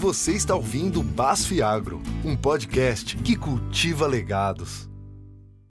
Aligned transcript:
Você 0.00 0.36
está 0.36 0.54
ouvindo 0.54 1.02
Basf 1.02 1.60
Agro, 1.60 2.00
um 2.24 2.36
podcast 2.36 3.16
que 3.16 3.34
cultiva 3.34 4.06
legados. 4.06 4.88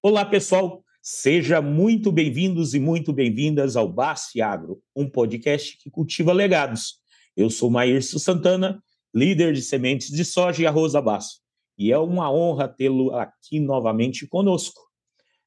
Olá, 0.04 0.26
pessoal. 0.26 0.84
Seja 1.02 1.62
muito 1.62 2.12
bem-vindos 2.12 2.74
e 2.74 2.80
muito 2.80 3.14
bem-vindas 3.14 3.78
ao 3.78 3.88
Basf 3.88 4.42
Agro, 4.42 4.84
um 4.94 5.10
podcast 5.10 5.78
que 5.78 5.90
cultiva 5.90 6.34
legados. 6.34 6.96
Eu 7.38 7.50
sou 7.50 7.70
Maírcio 7.70 8.20
Santana, 8.20 8.84
líder 9.16 9.54
de 9.54 9.62
sementes 9.62 10.12
de 10.12 10.26
soja 10.26 10.62
e 10.62 10.68
arroz 10.68 10.92
Basf, 10.92 11.40
e 11.78 11.94
é 11.94 11.98
uma 11.98 12.30
honra 12.30 12.68
tê-lo 12.68 13.16
aqui 13.16 13.62
novamente 13.62 14.28
conosco. 14.28 14.82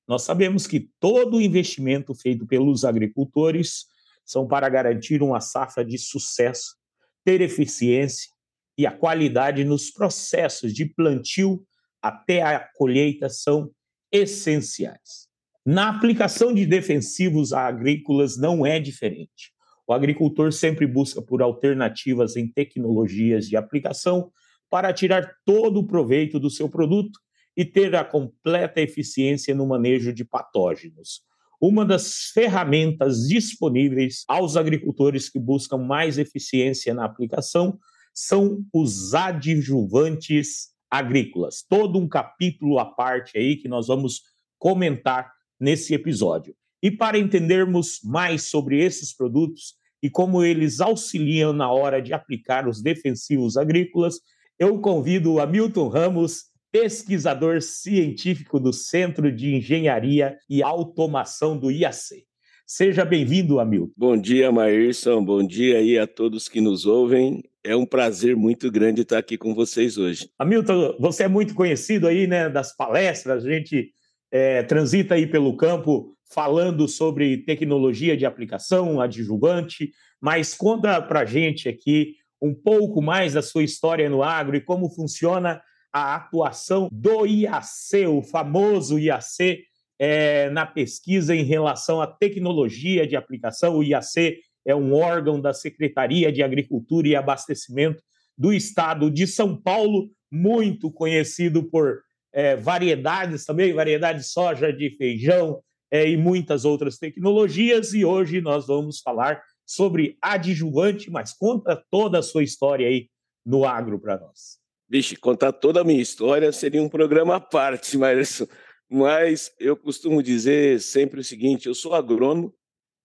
Nós 0.08 0.22
sabemos 0.22 0.66
que 0.66 0.88
todo 0.98 1.36
o 1.36 1.42
investimento 1.42 2.14
feito 2.14 2.46
pelos 2.46 2.86
agricultores 2.86 3.84
são 4.24 4.48
para 4.48 4.70
garantir 4.70 5.22
uma 5.22 5.42
safra 5.42 5.84
de 5.84 5.98
sucesso, 5.98 6.76
ter 7.22 7.42
eficiência 7.42 8.39
e 8.80 8.86
a 8.86 8.90
qualidade 8.90 9.62
nos 9.62 9.90
processos 9.90 10.72
de 10.72 10.86
plantio 10.86 11.62
até 12.00 12.40
a 12.40 12.58
colheita 12.60 13.28
são 13.28 13.70
essenciais. 14.10 15.28
Na 15.66 15.90
aplicação 15.90 16.54
de 16.54 16.64
defensivos 16.64 17.52
agrícolas 17.52 18.38
não 18.38 18.64
é 18.64 18.80
diferente. 18.80 19.52
O 19.86 19.92
agricultor 19.92 20.50
sempre 20.50 20.86
busca 20.86 21.20
por 21.20 21.42
alternativas 21.42 22.36
em 22.36 22.50
tecnologias 22.50 23.46
de 23.46 23.54
aplicação 23.54 24.32
para 24.70 24.94
tirar 24.94 25.30
todo 25.44 25.80
o 25.80 25.86
proveito 25.86 26.40
do 26.40 26.48
seu 26.48 26.66
produto 26.66 27.20
e 27.54 27.66
ter 27.66 27.94
a 27.94 28.02
completa 28.02 28.80
eficiência 28.80 29.54
no 29.54 29.66
manejo 29.66 30.10
de 30.10 30.24
patógenos. 30.24 31.20
Uma 31.60 31.84
das 31.84 32.30
ferramentas 32.32 33.28
disponíveis 33.28 34.24
aos 34.26 34.56
agricultores 34.56 35.28
que 35.28 35.38
buscam 35.38 35.76
mais 35.76 36.16
eficiência 36.16 36.94
na 36.94 37.04
aplicação 37.04 37.78
são 38.12 38.64
os 38.72 39.14
adjuvantes 39.14 40.70
agrícolas. 40.90 41.64
Todo 41.68 41.98
um 41.98 42.08
capítulo 42.08 42.78
à 42.78 42.84
parte 42.84 43.38
aí 43.38 43.56
que 43.56 43.68
nós 43.68 43.86
vamos 43.86 44.22
comentar 44.58 45.32
nesse 45.58 45.94
episódio. 45.94 46.54
E 46.82 46.90
para 46.90 47.18
entendermos 47.18 48.00
mais 48.02 48.44
sobre 48.44 48.82
esses 48.82 49.14
produtos 49.14 49.74
e 50.02 50.08
como 50.08 50.42
eles 50.42 50.80
auxiliam 50.80 51.52
na 51.52 51.70
hora 51.70 52.00
de 52.00 52.12
aplicar 52.12 52.66
os 52.66 52.82
defensivos 52.82 53.56
agrícolas, 53.56 54.20
eu 54.58 54.80
convido 54.80 55.32
o 55.32 55.40
Hamilton 55.40 55.88
Ramos, 55.88 56.44
pesquisador 56.72 57.60
científico 57.60 58.58
do 58.58 58.72
Centro 58.72 59.30
de 59.34 59.54
Engenharia 59.54 60.38
e 60.48 60.62
Automação 60.62 61.58
do 61.58 61.70
IAC. 61.70 62.24
Seja 62.72 63.04
bem-vindo, 63.04 63.58
Hamilton. 63.58 63.92
Bom 63.96 64.16
dia, 64.16 64.52
Maírson. 64.52 65.24
Bom 65.24 65.44
dia 65.44 65.78
aí 65.78 65.98
a 65.98 66.06
todos 66.06 66.48
que 66.48 66.60
nos 66.60 66.86
ouvem. 66.86 67.42
É 67.64 67.74
um 67.74 67.84
prazer 67.84 68.36
muito 68.36 68.70
grande 68.70 69.00
estar 69.02 69.18
aqui 69.18 69.36
com 69.36 69.52
vocês 69.52 69.98
hoje. 69.98 70.30
Hamilton, 70.38 70.96
você 71.00 71.24
é 71.24 71.28
muito 71.28 71.52
conhecido 71.52 72.06
aí, 72.06 72.28
né, 72.28 72.48
das 72.48 72.72
palestras, 72.76 73.44
a 73.44 73.50
gente 73.50 73.90
é, 74.30 74.62
transita 74.62 75.16
aí 75.16 75.26
pelo 75.26 75.56
campo 75.56 76.16
falando 76.32 76.86
sobre 76.86 77.38
tecnologia 77.38 78.16
de 78.16 78.24
aplicação, 78.24 79.00
adjuvante, 79.00 79.90
mas 80.20 80.54
conta 80.54 81.02
para 81.02 81.22
a 81.22 81.26
gente 81.26 81.68
aqui 81.68 82.14
um 82.40 82.54
pouco 82.54 83.02
mais 83.02 83.32
da 83.32 83.42
sua 83.42 83.64
história 83.64 84.08
no 84.08 84.22
agro 84.22 84.56
e 84.56 84.60
como 84.60 84.94
funciona 84.94 85.60
a 85.92 86.14
atuação 86.14 86.88
do 86.92 87.26
IAC, 87.26 88.06
o 88.06 88.22
famoso 88.22 88.96
IAC, 88.96 89.64
é, 90.00 90.48
na 90.48 90.64
pesquisa 90.64 91.36
em 91.36 91.44
relação 91.44 92.00
à 92.00 92.06
tecnologia 92.06 93.06
de 93.06 93.16
aplicação. 93.16 93.76
O 93.76 93.84
IAC 93.84 94.40
é 94.66 94.74
um 94.74 94.94
órgão 94.94 95.38
da 95.38 95.52
Secretaria 95.52 96.32
de 96.32 96.42
Agricultura 96.42 97.06
e 97.06 97.14
Abastecimento 97.14 98.02
do 98.36 98.50
Estado 98.50 99.10
de 99.10 99.26
São 99.26 99.54
Paulo, 99.54 100.10
muito 100.32 100.90
conhecido 100.90 101.64
por 101.64 102.00
é, 102.32 102.56
variedades 102.56 103.44
também, 103.44 103.74
variedade 103.74 104.20
de 104.20 104.26
soja, 104.26 104.72
de 104.72 104.88
feijão 104.96 105.60
é, 105.90 106.08
e 106.08 106.16
muitas 106.16 106.64
outras 106.64 106.96
tecnologias. 106.96 107.92
E 107.92 108.02
hoje 108.02 108.40
nós 108.40 108.66
vamos 108.66 109.00
falar 109.00 109.42
sobre 109.66 110.16
adjuvante, 110.22 111.10
mas 111.10 111.34
conta 111.34 111.80
toda 111.90 112.20
a 112.20 112.22
sua 112.22 112.42
história 112.42 112.88
aí 112.88 113.10
no 113.44 113.66
agro 113.66 114.00
para 114.00 114.18
nós. 114.18 114.58
Vixe, 114.88 115.14
contar 115.14 115.52
toda 115.52 115.82
a 115.82 115.84
minha 115.84 116.00
história 116.00 116.50
seria 116.52 116.82
um 116.82 116.88
programa 116.88 117.36
à 117.36 117.40
parte, 117.40 117.98
mas 117.98 118.42
mas 118.90 119.54
eu 119.60 119.76
costumo 119.76 120.20
dizer 120.20 120.80
sempre 120.80 121.20
o 121.20 121.24
seguinte: 121.24 121.68
eu 121.68 121.74
sou 121.74 121.94
agrônomo, 121.94 122.52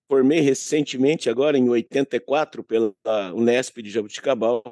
formei 0.10 0.40
recentemente, 0.40 1.30
agora 1.30 1.58
em 1.58 1.70
84, 1.70 2.64
pela 2.64 2.94
Unesp 3.36 3.78
de 3.84 3.92
Jabuticabal. 3.92 4.64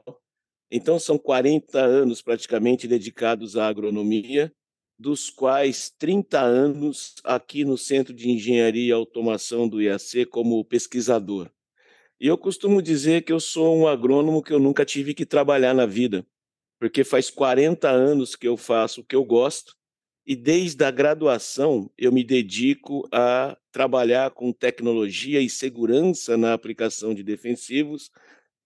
Então, 0.71 0.97
são 0.97 1.19
40 1.19 1.79
anos 1.79 2.23
praticamente 2.23 2.87
dedicados 2.87 3.55
à 3.55 3.67
agronomia, 3.67 4.51
dos 4.97 5.29
quais 5.29 5.91
30 5.99 6.41
anos 6.41 7.13
aqui 7.23 7.63
no 7.63 7.77
Centro 7.77 8.11
de 8.11 8.31
Engenharia 8.31 8.87
e 8.87 8.91
Automação 8.91 9.69
do 9.69 9.79
IAC 9.79 10.25
como 10.25 10.65
pesquisador. 10.65 11.51
E 12.19 12.25
eu 12.25 12.37
costumo 12.39 12.81
dizer 12.81 13.23
que 13.23 13.31
eu 13.31 13.39
sou 13.39 13.77
um 13.77 13.87
agrônomo 13.87 14.41
que 14.41 14.51
eu 14.51 14.59
nunca 14.59 14.83
tive 14.83 15.13
que 15.13 15.27
trabalhar 15.27 15.75
na 15.75 15.85
vida, 15.85 16.25
porque 16.79 17.03
faz 17.03 17.29
40 17.29 17.87
anos 17.87 18.35
que 18.35 18.47
eu 18.47 18.57
faço 18.57 19.01
o 19.01 19.03
que 19.03 19.15
eu 19.15 19.23
gosto 19.23 19.75
e 20.25 20.35
desde 20.35 20.83
a 20.85 20.91
graduação 20.91 21.91
eu 21.97 22.11
me 22.11 22.23
dedico 22.23 23.07
a 23.11 23.57
trabalhar 23.71 24.31
com 24.31 24.53
tecnologia 24.53 25.41
e 25.41 25.49
segurança 25.49 26.37
na 26.37 26.53
aplicação 26.53 27.13
de 27.13 27.23
defensivos, 27.23 28.09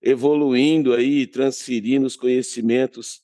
evoluindo 0.01 0.93
aí, 0.93 1.25
transferindo 1.25 2.05
os 2.05 2.15
conhecimentos 2.15 3.21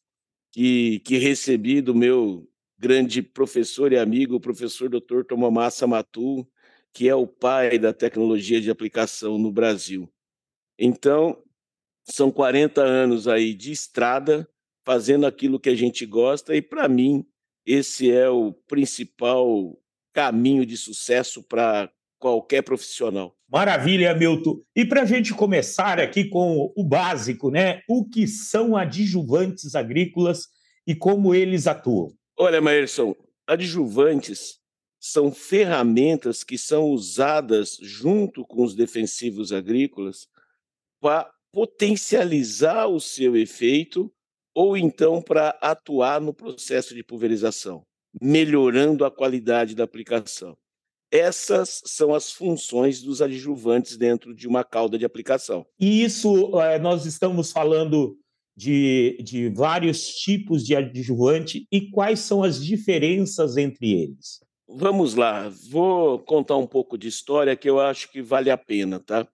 que, 0.52 1.00
que 1.00 1.18
recebi 1.18 1.82
do 1.82 1.94
meu 1.94 2.48
grande 2.78 3.22
professor 3.22 3.94
e 3.94 3.98
amigo, 3.98 4.36
o 4.36 4.42
professor 4.42 4.90
Dr. 4.90 5.24
Tomamassa 5.28 5.86
Matu, 5.86 6.48
que 6.92 7.08
é 7.08 7.16
o 7.16 7.28
pai 7.28 7.78
da 7.80 7.94
tecnologia 7.94 8.60
de 8.60 8.70
aplicação 8.70 9.38
no 9.38 9.52
Brasil. 9.52 10.12
Então, 10.78 11.42
são 12.04 12.32
40 12.32 12.82
anos 12.82 13.28
aí 13.28 13.54
de 13.54 13.72
estrada, 13.72 14.48
fazendo 14.84 15.26
aquilo 15.26 15.60
que 15.60 15.70
a 15.70 15.76
gente 15.76 16.06
gosta, 16.06 16.56
e 16.56 16.62
para 16.62 16.90
mim, 16.90 17.26
esse 17.66 18.12
é 18.12 18.30
o 18.30 18.54
principal 18.68 19.78
caminho 20.14 20.66
de 20.66 20.78
sucesso 20.78 21.44
para 21.44 21.92
qualquer 22.20 22.62
profissional. 22.62 23.36
Maravilha, 23.50 24.16
Milton. 24.16 24.62
E 24.76 24.86
para 24.86 25.02
a 25.02 25.06
gente 25.06 25.34
começar 25.34 26.00
aqui 26.00 26.26
com 26.26 26.72
o 26.76 26.84
básico, 26.84 27.52
né? 27.52 27.82
O 27.88 28.08
que 28.08 28.28
são 28.28 28.78
adjuvantes 28.78 29.76
agrícolas 29.76 30.48
e 30.88 30.96
como 30.96 31.36
eles 31.36 31.68
atuam? 31.68 32.14
Olha, 32.38 32.62
Maerson, 32.62 33.16
adjuvantes 33.46 34.60
são 35.00 35.32
ferramentas 35.32 36.44
que 36.44 36.58
são 36.58 36.86
usadas 36.86 37.78
junto 37.82 38.46
com 38.46 38.64
os 38.64 38.74
defensivos 38.74 39.52
agrícolas 39.52 40.28
para 41.02 41.30
potencializar 41.52 42.88
o 42.88 43.00
seu 43.00 43.36
efeito 43.36 44.12
ou 44.54 44.78
então 44.78 45.22
para 45.22 45.50
atuar 45.62 46.22
no 46.22 46.34
processo 46.34 46.94
de 46.94 47.04
pulverização, 47.04 47.84
melhorando 48.22 49.06
a 49.06 49.12
qualidade 49.12 49.76
da 49.76 49.84
aplicação. 49.84 50.56
Essas 51.12 51.82
são 51.86 52.14
as 52.14 52.32
funções 52.32 53.02
dos 53.02 53.22
adjuvantes 53.22 53.98
dentro 53.98 54.34
de 54.34 54.48
uma 54.48 54.64
cauda 54.64 54.98
de 54.98 55.06
aplicação. 55.06 55.66
E 55.80 56.04
isso, 56.04 56.60
é, 56.60 56.80
nós 56.80 57.06
estamos 57.06 57.52
falando 57.52 58.18
de, 58.56 59.18
de 59.24 59.50
vários 59.50 60.08
tipos 60.16 60.66
de 60.66 60.76
adjuvante 60.76 61.68
e 61.72 61.90
quais 61.90 62.20
são 62.20 62.44
as 62.44 62.64
diferenças 62.64 63.58
entre 63.58 63.94
eles? 63.94 64.40
Vamos 64.68 65.14
lá, 65.14 65.50
vou 65.70 66.18
contar 66.20 66.58
um 66.58 66.66
pouco 66.66 66.98
de 66.98 67.08
história 67.08 67.56
que 67.56 67.70
eu 67.70 67.80
acho 67.80 68.12
que 68.12 68.22
vale 68.22 68.50
a 68.50 68.58
pena, 68.58 69.00
tá? 69.00 69.28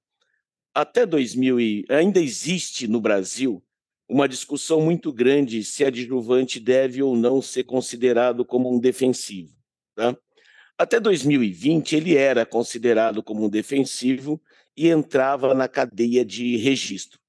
Até 0.73 1.05
2000 1.05 1.59
e 1.59 1.85
ainda 1.89 2.19
existe 2.19 2.87
no 2.87 2.99
Brasil 2.99 3.63
uma 4.09 4.27
discussão 4.27 4.81
muito 4.81 5.13
grande 5.13 5.63
se 5.63 5.85
adjuvante 5.85 6.59
deve 6.59 7.03
ou 7.03 7.15
não 7.15 7.41
ser 7.41 7.63
considerado 7.63 8.43
como 8.43 8.73
um 8.73 8.79
defensivo. 8.79 9.53
Tá? 9.95 10.17
Até 10.75 10.99
2020, 10.99 11.95
ele 11.95 12.15
era 12.15 12.43
considerado 12.45 13.21
como 13.21 13.45
um 13.45 13.49
defensivo 13.49 14.41
e 14.75 14.89
entrava 14.89 15.53
na 15.53 15.67
cadeia 15.67 16.25
de 16.25 16.57
registro. 16.57 17.19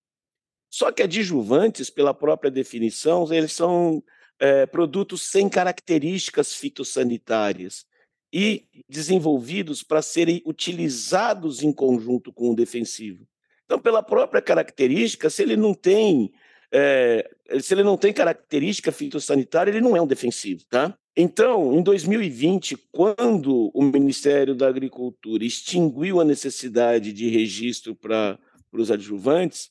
Só 0.71 0.91
que 0.91 1.03
adjuvantes, 1.03 1.91
pela 1.91 2.15
própria 2.15 2.51
definição, 2.51 3.31
eles 3.31 3.53
são 3.53 4.03
é, 4.39 4.65
produtos 4.65 5.23
sem 5.23 5.49
características 5.49 6.55
fitossanitárias 6.55 7.85
e 8.33 8.67
desenvolvidos 8.89 9.83
para 9.83 10.01
serem 10.01 10.41
utilizados 10.47 11.63
em 11.63 11.73
conjunto 11.73 12.33
com 12.33 12.51
o 12.51 12.55
defensivo. 12.55 13.27
Então, 13.65 13.79
pela 13.79 14.03
própria 14.03 14.41
característica, 14.41 15.29
se 15.29 15.43
ele 15.43 15.57
não 15.57 15.75
tem 15.75 16.33
é, 16.73 17.29
se 17.61 17.75
ele 17.75 17.83
não 17.83 17.97
tem 17.97 18.13
característica 18.13 18.93
fitossanitária, 18.93 19.71
ele 19.71 19.81
não 19.81 19.97
é 19.97 20.01
um 20.01 20.07
defensivo, 20.07 20.63
tá? 20.69 20.97
Então, 21.17 21.75
em 21.75 21.83
2020, 21.83 22.77
quando 22.93 23.71
o 23.75 23.83
Ministério 23.83 24.55
da 24.55 24.69
Agricultura 24.69 25.45
extinguiu 25.45 26.21
a 26.21 26.25
necessidade 26.25 27.13
de 27.13 27.29
registro 27.29 27.95
para 27.95 28.39
os 28.73 28.91
adjuvantes, 28.91 29.71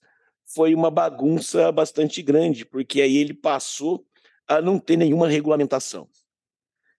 foi 0.54 0.75
uma 0.75 0.92
bagunça 0.92 1.72
bastante 1.72 2.22
grande, 2.22 2.66
porque 2.66 3.02
aí 3.02 3.18
ele 3.18 3.34
passou 3.34 4.06
a 4.48 4.62
não 4.62 4.78
ter 4.78 4.98
nenhuma 4.98 5.28
regulamentação. 5.28 6.10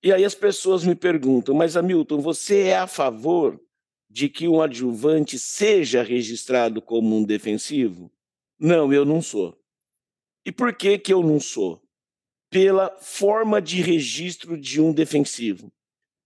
E 0.02 0.12
aí 0.12 0.24
as 0.24 0.34
pessoas 0.34 0.84
me 0.84 0.94
perguntam, 0.94 1.54
mas 1.54 1.76
Hamilton, 1.76 2.20
você 2.20 2.68
é 2.68 2.78
a 2.78 2.86
favor 2.86 3.60
de 4.08 4.28
que 4.28 4.48
um 4.48 4.62
adjuvante 4.62 5.38
seja 5.38 6.02
registrado 6.02 6.80
como 6.80 7.14
um 7.14 7.22
defensivo? 7.22 8.10
Não, 8.58 8.92
eu 8.92 9.04
não 9.04 9.20
sou. 9.20 9.59
E 10.44 10.50
por 10.50 10.74
que, 10.74 10.98
que 10.98 11.12
eu 11.12 11.22
não 11.22 11.38
sou? 11.38 11.82
Pela 12.50 12.90
forma 13.00 13.60
de 13.60 13.82
registro 13.82 14.56
de 14.56 14.80
um 14.80 14.92
defensivo. 14.92 15.72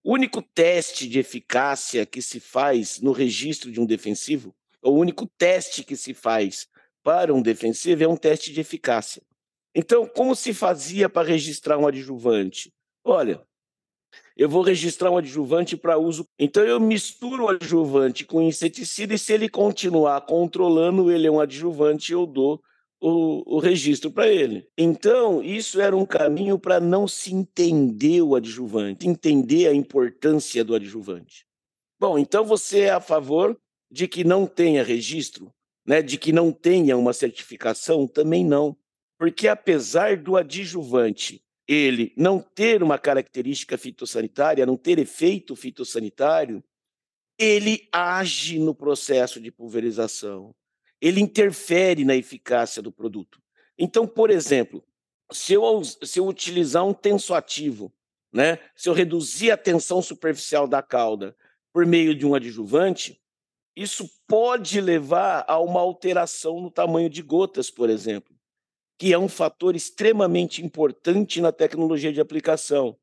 O 0.02 0.12
único 0.12 0.42
teste 0.42 1.08
de 1.08 1.18
eficácia 1.18 2.06
que 2.06 2.22
se 2.22 2.38
faz 2.38 3.00
no 3.00 3.12
registro 3.12 3.72
de 3.72 3.80
um 3.80 3.86
defensivo, 3.86 4.54
o 4.82 4.90
único 4.90 5.26
teste 5.26 5.82
que 5.82 5.96
se 5.96 6.12
faz 6.12 6.68
para 7.02 7.32
um 7.34 7.40
defensivo 7.42 8.04
é 8.04 8.08
um 8.08 8.16
teste 8.16 8.52
de 8.52 8.60
eficácia. 8.60 9.22
Então, 9.74 10.06
como 10.06 10.36
se 10.36 10.54
fazia 10.54 11.08
para 11.08 11.26
registrar 11.26 11.78
um 11.78 11.86
adjuvante? 11.86 12.72
Olha, 13.02 13.42
eu 14.36 14.48
vou 14.48 14.62
registrar 14.62 15.10
um 15.10 15.16
adjuvante 15.16 15.76
para 15.76 15.98
uso. 15.98 16.26
Então, 16.38 16.62
eu 16.64 16.78
misturo 16.78 17.44
o 17.44 17.48
adjuvante 17.48 18.24
com 18.24 18.40
inseticida 18.40 19.14
e, 19.14 19.18
se 19.18 19.32
ele 19.32 19.48
continuar 19.48 20.20
controlando, 20.22 21.10
ele 21.10 21.26
é 21.26 21.30
um 21.30 21.40
adjuvante, 21.40 22.12
eu 22.12 22.26
dou 22.26 22.62
o, 23.06 23.56
o 23.56 23.58
registro 23.58 24.10
para 24.10 24.28
ele. 24.28 24.66
Então, 24.78 25.42
isso 25.42 25.78
era 25.78 25.94
um 25.94 26.06
caminho 26.06 26.58
para 26.58 26.80
não 26.80 27.06
se 27.06 27.34
entender 27.34 28.22
o 28.22 28.34
adjuvante, 28.34 29.06
entender 29.06 29.68
a 29.68 29.74
importância 29.74 30.64
do 30.64 30.74
adjuvante. 30.74 31.44
Bom, 32.00 32.18
então 32.18 32.46
você 32.46 32.80
é 32.80 32.90
a 32.92 33.00
favor 33.02 33.60
de 33.90 34.08
que 34.08 34.24
não 34.24 34.46
tenha 34.46 34.82
registro, 34.82 35.52
né, 35.86 36.00
de 36.00 36.16
que 36.16 36.32
não 36.32 36.50
tenha 36.50 36.96
uma 36.96 37.12
certificação? 37.12 38.06
Também 38.06 38.42
não. 38.42 38.74
Porque 39.18 39.48
apesar 39.48 40.16
do 40.16 40.34
adjuvante 40.34 41.44
ele 41.68 42.10
não 42.16 42.40
ter 42.40 42.82
uma 42.82 42.98
característica 42.98 43.76
fitossanitária, 43.76 44.64
não 44.64 44.78
ter 44.78 44.98
efeito 44.98 45.54
fitossanitário, 45.54 46.64
ele 47.38 47.86
age 47.92 48.58
no 48.58 48.74
processo 48.74 49.38
de 49.40 49.50
pulverização. 49.50 50.54
Ele 51.04 51.20
interfere 51.20 52.04
na 52.04 52.16
eficácia 52.16 52.80
do 52.80 52.90
produto. 52.90 53.40
Então, 53.78 54.06
por 54.06 54.30
exemplo, 54.30 54.82
se 55.30 55.52
eu, 55.52 55.82
se 55.84 56.18
eu 56.18 56.26
utilizar 56.26 56.84
um 56.84 56.94
tensoativo, 56.94 57.92
né, 58.32 58.58
se 58.74 58.88
eu 58.88 58.94
reduzir 58.94 59.50
a 59.50 59.56
tensão 59.56 60.00
superficial 60.00 60.66
da 60.66 60.82
cauda 60.82 61.36
por 61.72 61.84
meio 61.84 62.14
de 62.14 62.24
um 62.24 62.34
adjuvante, 62.34 63.20
isso 63.76 64.08
pode 64.26 64.80
levar 64.80 65.44
a 65.46 65.58
uma 65.58 65.80
alteração 65.80 66.60
no 66.60 66.70
tamanho 66.70 67.10
de 67.10 67.20
gotas, 67.20 67.70
por 67.70 67.90
exemplo 67.90 68.34
que 68.98 69.12
é 69.12 69.18
um 69.18 69.28
fator 69.28 69.74
extremamente 69.74 70.64
importante 70.64 71.40
na 71.40 71.52
tecnologia 71.52 72.12
de 72.12 72.20
aplicação. 72.20 72.96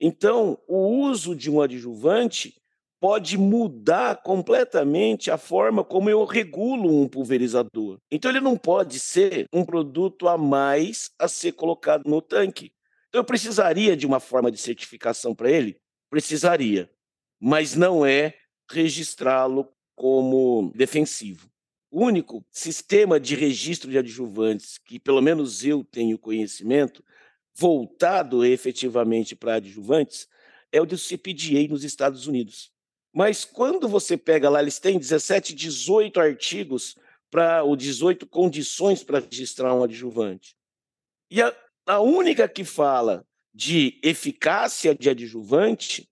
Então, 0.00 0.58
o 0.66 0.78
uso 0.78 1.34
de 1.34 1.50
um 1.50 1.60
adjuvante 1.60 2.60
pode 3.04 3.36
mudar 3.36 4.22
completamente 4.22 5.30
a 5.30 5.36
forma 5.36 5.84
como 5.84 6.08
eu 6.08 6.24
regulo 6.24 7.02
um 7.02 7.06
pulverizador. 7.06 7.98
Então, 8.10 8.30
ele 8.30 8.40
não 8.40 8.56
pode 8.56 8.98
ser 8.98 9.46
um 9.52 9.62
produto 9.62 10.26
a 10.26 10.38
mais 10.38 11.10
a 11.18 11.28
ser 11.28 11.52
colocado 11.52 12.08
no 12.08 12.22
tanque. 12.22 12.72
Então, 13.10 13.20
eu 13.20 13.24
precisaria 13.24 13.94
de 13.94 14.06
uma 14.06 14.20
forma 14.20 14.50
de 14.50 14.56
certificação 14.56 15.34
para 15.34 15.50
ele? 15.50 15.76
Precisaria, 16.08 16.90
mas 17.38 17.74
não 17.74 18.06
é 18.06 18.38
registrá-lo 18.70 19.68
como 19.94 20.72
defensivo. 20.74 21.46
O 21.90 22.06
único 22.06 22.42
sistema 22.50 23.20
de 23.20 23.34
registro 23.34 23.90
de 23.90 23.98
adjuvantes 23.98 24.78
que, 24.78 24.98
pelo 24.98 25.20
menos 25.20 25.62
eu 25.62 25.84
tenho 25.84 26.18
conhecimento, 26.18 27.04
voltado 27.54 28.46
efetivamente 28.46 29.36
para 29.36 29.56
adjuvantes, 29.56 30.26
é 30.72 30.80
o 30.80 30.86
do 30.86 30.96
CPDA 30.96 31.68
nos 31.68 31.84
Estados 31.84 32.26
Unidos. 32.26 32.72
Mas 33.14 33.44
quando 33.44 33.88
você 33.88 34.16
pega 34.16 34.50
lá, 34.50 34.60
eles 34.60 34.80
têm 34.80 34.98
17, 34.98 35.54
18 35.54 36.18
artigos 36.18 36.96
para 37.30 37.62
ou 37.62 37.76
18 37.76 38.26
condições 38.26 39.04
para 39.04 39.20
registrar 39.20 39.72
um 39.72 39.84
adjuvante. 39.84 40.56
E 41.30 41.40
a, 41.40 41.54
a 41.86 42.00
única 42.00 42.48
que 42.48 42.64
fala 42.64 43.24
de 43.54 44.00
eficácia 44.02 44.94
de 44.94 45.08
adjuvante 45.08 46.08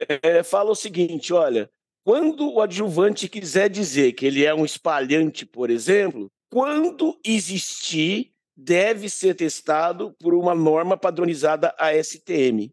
é, 0.00 0.42
fala 0.42 0.72
o 0.72 0.76
seguinte: 0.76 1.32
olha, 1.32 1.70
quando 2.04 2.52
o 2.52 2.60
adjuvante 2.60 3.28
quiser 3.28 3.70
dizer 3.70 4.12
que 4.12 4.26
ele 4.26 4.44
é 4.44 4.52
um 4.52 4.64
espalhante, 4.64 5.46
por 5.46 5.70
exemplo, 5.70 6.30
quando 6.50 7.18
existir, 7.24 8.32
deve 8.56 9.08
ser 9.08 9.34
testado 9.34 10.12
por 10.18 10.34
uma 10.34 10.54
norma 10.54 10.96
padronizada 10.96 11.74
ASTM. 11.78 12.72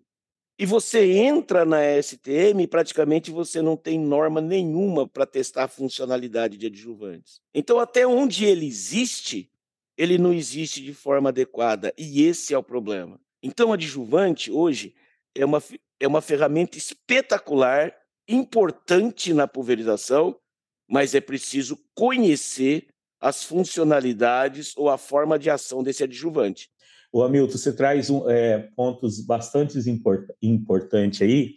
E 0.62 0.66
você 0.68 1.14
entra 1.14 1.66
na 1.66 1.80
ASTM 1.80 2.62
e 2.62 2.68
praticamente 2.68 3.32
você 3.32 3.64
não 3.64 3.76
tem 3.76 4.00
norma 4.00 4.40
nenhuma 4.40 5.08
para 5.08 5.26
testar 5.26 5.64
a 5.64 5.68
funcionalidade 5.68 6.56
de 6.56 6.68
adjuvantes. 6.68 7.42
Então, 7.52 7.80
até 7.80 8.06
onde 8.06 8.46
ele 8.46 8.68
existe, 8.68 9.52
ele 9.98 10.20
não 10.20 10.32
existe 10.32 10.80
de 10.84 10.94
forma 10.94 11.30
adequada. 11.30 11.92
E 11.98 12.22
esse 12.22 12.54
é 12.54 12.58
o 12.60 12.62
problema. 12.62 13.20
Então, 13.42 13.74
adjuvante, 13.74 14.52
hoje, 14.52 14.94
é 15.34 15.44
uma, 15.44 15.64
é 16.00 16.08
uma 16.08 16.22
ferramenta 16.22 16.78
espetacular 16.78 17.92
importante 18.28 19.34
na 19.34 19.48
pulverização, 19.48 20.40
mas 20.88 21.16
é 21.16 21.20
preciso 21.20 21.76
conhecer 21.96 22.86
as 23.20 23.44
funcionalidades 23.44 24.78
ou 24.78 24.92
a 24.92 24.98
forma 25.00 25.40
de 25.40 25.50
ação 25.50 25.82
desse 25.82 26.04
adjuvante. 26.04 26.70
O 27.12 27.24
Hamilton, 27.24 27.58
você 27.58 27.74
traz 27.74 28.10
um, 28.10 28.30
é, 28.30 28.60
pontos 28.76 29.26
bastante 29.26 29.78
import, 29.90 30.30
importantes 30.42 31.22
aí 31.22 31.54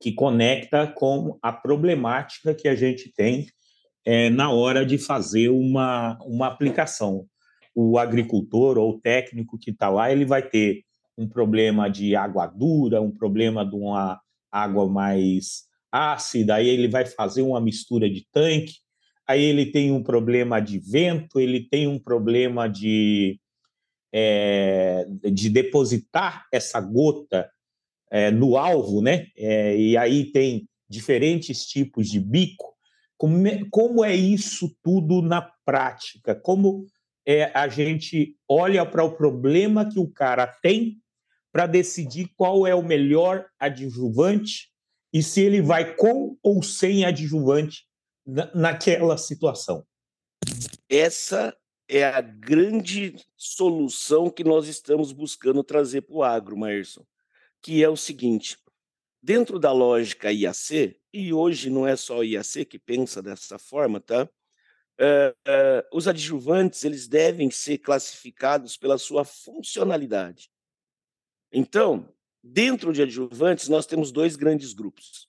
que 0.00 0.12
conecta 0.12 0.86
com 0.86 1.38
a 1.42 1.52
problemática 1.52 2.54
que 2.54 2.68
a 2.68 2.74
gente 2.74 3.12
tem 3.12 3.48
é, 4.04 4.30
na 4.30 4.50
hora 4.50 4.86
de 4.86 4.98
fazer 4.98 5.48
uma, 5.48 6.16
uma 6.24 6.46
aplicação. 6.46 7.26
O 7.74 7.98
agricultor 7.98 8.78
ou 8.78 8.90
o 8.90 9.00
técnico 9.00 9.58
que 9.58 9.70
está 9.70 9.88
lá, 9.88 10.12
ele 10.12 10.24
vai 10.24 10.42
ter 10.42 10.84
um 11.18 11.28
problema 11.28 11.88
de 11.88 12.14
água 12.14 12.46
dura, 12.46 13.00
um 13.00 13.10
problema 13.10 13.64
de 13.64 13.74
uma 13.74 14.20
água 14.50 14.88
mais 14.88 15.64
ácida, 15.90 16.56
aí 16.56 16.68
ele 16.68 16.88
vai 16.88 17.04
fazer 17.04 17.42
uma 17.42 17.60
mistura 17.60 18.08
de 18.08 18.26
tanque, 18.30 18.74
aí 19.26 19.42
ele 19.42 19.66
tem 19.66 19.90
um 19.90 20.02
problema 20.02 20.60
de 20.60 20.78
vento, 20.78 21.40
ele 21.40 21.66
tem 21.68 21.88
um 21.88 21.98
problema 21.98 22.68
de, 22.68 23.40
é, 24.18 25.06
de 25.30 25.50
depositar 25.50 26.46
essa 26.50 26.80
gota 26.80 27.50
é, 28.10 28.30
no 28.30 28.56
alvo, 28.56 29.02
né? 29.02 29.26
É, 29.36 29.76
e 29.76 29.94
aí 29.94 30.32
tem 30.32 30.66
diferentes 30.88 31.66
tipos 31.66 32.08
de 32.08 32.18
bico. 32.18 32.74
Como 33.18 33.46
é, 33.46 33.60
como 33.70 34.02
é 34.02 34.16
isso 34.16 34.74
tudo 34.82 35.20
na 35.20 35.42
prática? 35.66 36.34
Como 36.34 36.86
é, 37.26 37.50
a 37.52 37.68
gente 37.68 38.34
olha 38.48 38.86
para 38.86 39.04
o 39.04 39.14
problema 39.14 39.86
que 39.86 39.98
o 39.98 40.10
cara 40.10 40.46
tem 40.46 40.96
para 41.52 41.66
decidir 41.66 42.30
qual 42.36 42.66
é 42.66 42.74
o 42.74 42.82
melhor 42.82 43.46
adjuvante 43.58 44.70
e 45.12 45.22
se 45.22 45.42
ele 45.42 45.60
vai 45.60 45.94
com 45.94 46.38
ou 46.42 46.62
sem 46.62 47.04
adjuvante 47.04 47.84
na, 48.26 48.50
naquela 48.54 49.18
situação. 49.18 49.84
Essa 50.88 51.54
é 51.88 52.04
a 52.04 52.20
grande 52.20 53.14
solução 53.36 54.28
que 54.30 54.42
nós 54.42 54.66
estamos 54.66 55.12
buscando 55.12 55.62
trazer 55.62 56.02
para 56.02 56.16
o 56.16 56.22
agro, 56.22 56.56
Maerson, 56.56 57.04
que 57.62 57.82
é 57.82 57.88
o 57.88 57.96
seguinte: 57.96 58.58
dentro 59.22 59.58
da 59.58 59.72
lógica 59.72 60.32
IAC, 60.32 61.00
e 61.12 61.32
hoje 61.32 61.70
não 61.70 61.86
é 61.86 61.96
só 61.96 62.18
o 62.18 62.24
IAC 62.24 62.64
que 62.64 62.78
pensa 62.78 63.22
dessa 63.22 63.58
forma, 63.58 64.00
tá? 64.00 64.28
Uh, 64.98 65.30
uh, 65.30 65.86
os 65.92 66.08
adjuvantes 66.08 66.82
eles 66.82 67.06
devem 67.06 67.50
ser 67.50 67.78
classificados 67.78 68.76
pela 68.76 68.96
sua 68.96 69.24
funcionalidade. 69.24 70.50
Então, 71.52 72.08
dentro 72.42 72.92
de 72.92 73.02
adjuvantes, 73.02 73.68
nós 73.68 73.84
temos 73.84 74.10
dois 74.10 74.36
grandes 74.36 74.72
grupos. 74.72 75.28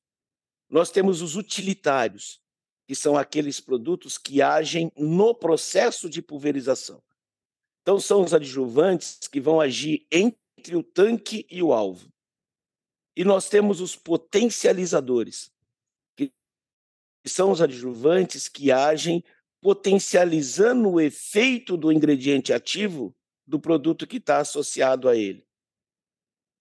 Nós 0.69 0.89
temos 0.89 1.21
os 1.21 1.35
utilitários, 1.35 2.41
que 2.87 2.95
são 2.95 3.17
aqueles 3.17 3.59
produtos 3.59 4.17
que 4.17 4.41
agem 4.41 4.91
no 4.97 5.35
processo 5.35 6.09
de 6.09 6.21
pulverização. 6.21 7.03
Então, 7.81 7.99
são 7.99 8.23
os 8.23 8.33
adjuvantes 8.33 9.19
que 9.29 9.41
vão 9.41 9.59
agir 9.59 10.07
entre 10.11 10.75
o 10.75 10.81
tanque 10.81 11.45
e 11.49 11.61
o 11.61 11.73
alvo. 11.73 12.11
E 13.15 13.23
nós 13.23 13.49
temos 13.49 13.81
os 13.81 13.95
potencializadores, 13.95 15.51
que 16.15 16.31
são 17.25 17.51
os 17.51 17.61
adjuvantes 17.61 18.47
que 18.47 18.71
agem 18.71 19.23
potencializando 19.61 20.89
o 20.89 21.01
efeito 21.01 21.75
do 21.75 21.91
ingrediente 21.91 22.53
ativo 22.53 23.13
do 23.45 23.59
produto 23.59 24.07
que 24.07 24.17
está 24.17 24.39
associado 24.39 25.09
a 25.09 25.15
ele. 25.15 25.45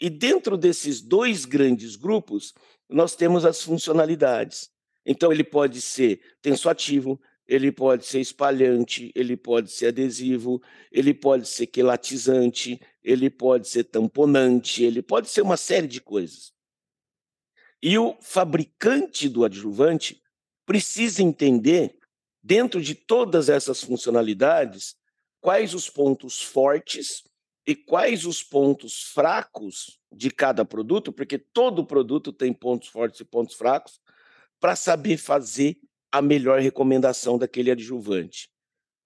E 0.00 0.11
dentro 0.11 0.56
desses 0.56 1.00
dois 1.00 1.45
grandes 1.45 1.97
grupos, 1.97 2.54
nós 2.88 3.14
temos 3.14 3.45
as 3.45 3.62
funcionalidades. 3.62 4.71
Então, 5.07 5.33
ele 5.33 5.45
pode 5.45 5.81
ser 5.81 6.21
tensoativo, 6.43 7.21
ele 7.47 7.71
pode 7.71 8.05
ser 8.05 8.21
espalhante, 8.21 9.13
ele 9.15 9.37
pode 9.37 9.71
ser 9.71 9.87
adesivo, 9.87 10.61
ele 10.91 11.15
pode 11.15 11.47
ser 11.49 11.69
quelatizante, 11.69 12.81
ele 13.05 13.31
pode 13.31 13.69
ser 13.69 13.85
tamponante, 13.85 14.83
ele 14.83 15.01
pode 15.01 15.29
ser 15.29 15.43
uma 15.43 15.57
série 15.57 15.87
de 15.87 16.01
coisas. 16.01 16.53
E 17.81 17.97
o 17.97 18.17
fabricante 18.21 19.29
do 19.29 19.45
adjuvante 19.45 20.21
precisa 20.67 21.23
entender, 21.23 21.97
dentro 22.43 22.81
de 22.81 22.95
todas 22.95 23.49
essas 23.49 23.81
funcionalidades, 23.81 24.97
quais 25.41 25.75
os 25.75 25.89
pontos 25.89 26.43
fortes 26.43 27.23
e 27.65 27.77
quais 27.77 28.25
os 28.25 28.43
pontos 28.43 29.05
fracos 29.05 30.01
de 30.13 30.31
cada 30.31 30.65
produto, 30.65 31.13
porque 31.13 31.39
todo 31.39 31.87
produto 31.87 32.33
tem 32.33 32.53
pontos 32.53 32.89
fortes 32.89 33.21
e 33.21 33.25
pontos 33.25 33.55
fracos, 33.55 34.01
para 34.61 34.77
saber 34.77 35.17
fazer 35.17 35.77
a 36.11 36.23
melhor 36.23 36.61
recomendação 36.61 37.39
daquele 37.39 37.71
adjuvante. 37.71 38.49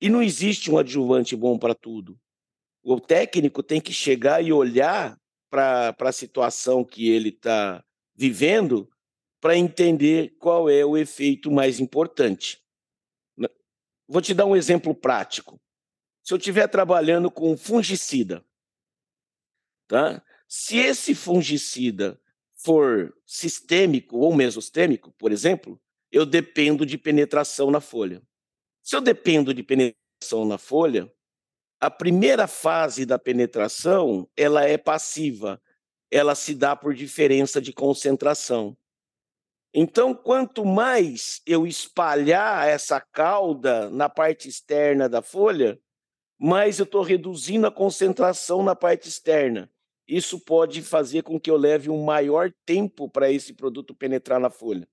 E 0.00 0.08
não 0.08 0.22
existe 0.22 0.70
um 0.70 0.78
adjuvante 0.78 1.36
bom 1.36 1.58
para 1.58 1.74
tudo. 1.74 2.18
O 2.82 3.00
técnico 3.00 3.62
tem 3.62 3.80
que 3.80 3.92
chegar 3.92 4.42
e 4.42 4.52
olhar 4.52 5.18
para 5.50 5.94
a 5.98 6.12
situação 6.12 6.84
que 6.84 7.10
ele 7.10 7.30
está 7.30 7.84
vivendo 8.14 8.88
para 9.40 9.56
entender 9.56 10.36
qual 10.38 10.68
é 10.68 10.84
o 10.84 10.96
efeito 10.96 11.50
mais 11.50 11.80
importante. 11.80 12.62
Vou 14.08 14.20
te 14.20 14.34
dar 14.34 14.46
um 14.46 14.56
exemplo 14.56 14.94
prático. 14.94 15.60
Se 16.22 16.32
eu 16.32 16.38
estiver 16.38 16.68
trabalhando 16.68 17.30
com 17.30 17.56
fungicida, 17.56 18.44
tá? 19.88 20.22
se 20.46 20.78
esse 20.78 21.14
fungicida 21.14 22.20
for 22.62 23.14
sistêmico 23.24 24.18
ou 24.18 24.34
mesostêmico, 24.34 25.12
por 25.12 25.32
exemplo, 25.32 25.80
eu 26.12 26.26
dependo 26.26 26.84
de 26.84 26.98
penetração 26.98 27.70
na 27.70 27.80
folha. 27.80 28.22
Se 28.82 28.96
eu 28.96 29.00
dependo 29.00 29.54
de 29.54 29.62
penetração 29.62 30.44
na 30.44 30.58
folha, 30.58 31.10
a 31.80 31.90
primeira 31.90 32.46
fase 32.46 33.06
da 33.06 33.18
penetração 33.18 34.28
ela 34.36 34.64
é 34.64 34.76
passiva, 34.76 35.60
ela 36.10 36.34
se 36.34 36.54
dá 36.54 36.76
por 36.76 36.94
diferença 36.94 37.60
de 37.60 37.72
concentração. 37.72 38.76
Então, 39.72 40.12
quanto 40.12 40.64
mais 40.64 41.40
eu 41.46 41.66
espalhar 41.66 42.68
essa 42.68 43.00
cauda 43.00 43.88
na 43.88 44.08
parte 44.08 44.48
externa 44.48 45.08
da 45.08 45.22
folha, 45.22 45.80
mais 46.36 46.78
eu 46.78 46.84
estou 46.84 47.02
reduzindo 47.02 47.66
a 47.66 47.70
concentração 47.70 48.62
na 48.62 48.74
parte 48.74 49.08
externa. 49.08 49.70
Isso 50.10 50.40
pode 50.40 50.82
fazer 50.82 51.22
com 51.22 51.38
que 51.38 51.48
eu 51.48 51.56
leve 51.56 51.88
um 51.88 52.02
maior 52.02 52.52
tempo 52.66 53.08
para 53.08 53.30
esse 53.30 53.52
produto 53.52 53.94
penetrar 53.94 54.40
na 54.40 54.50
folha. 54.50 54.88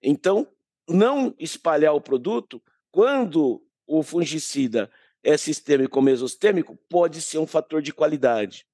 Então, 0.00 0.46
não 0.88 1.34
espalhar 1.40 1.92
o 1.92 2.00
produto, 2.00 2.62
quando 2.92 3.60
o 3.88 4.00
fungicida 4.04 4.88
é 5.24 5.36
sistêmico 5.36 5.98
ou 5.98 6.04
mesostêmico, 6.04 6.78
pode 6.88 7.20
ser 7.20 7.38
um 7.38 7.48
fator 7.48 7.82
de 7.82 7.92
qualidade. 7.92 8.64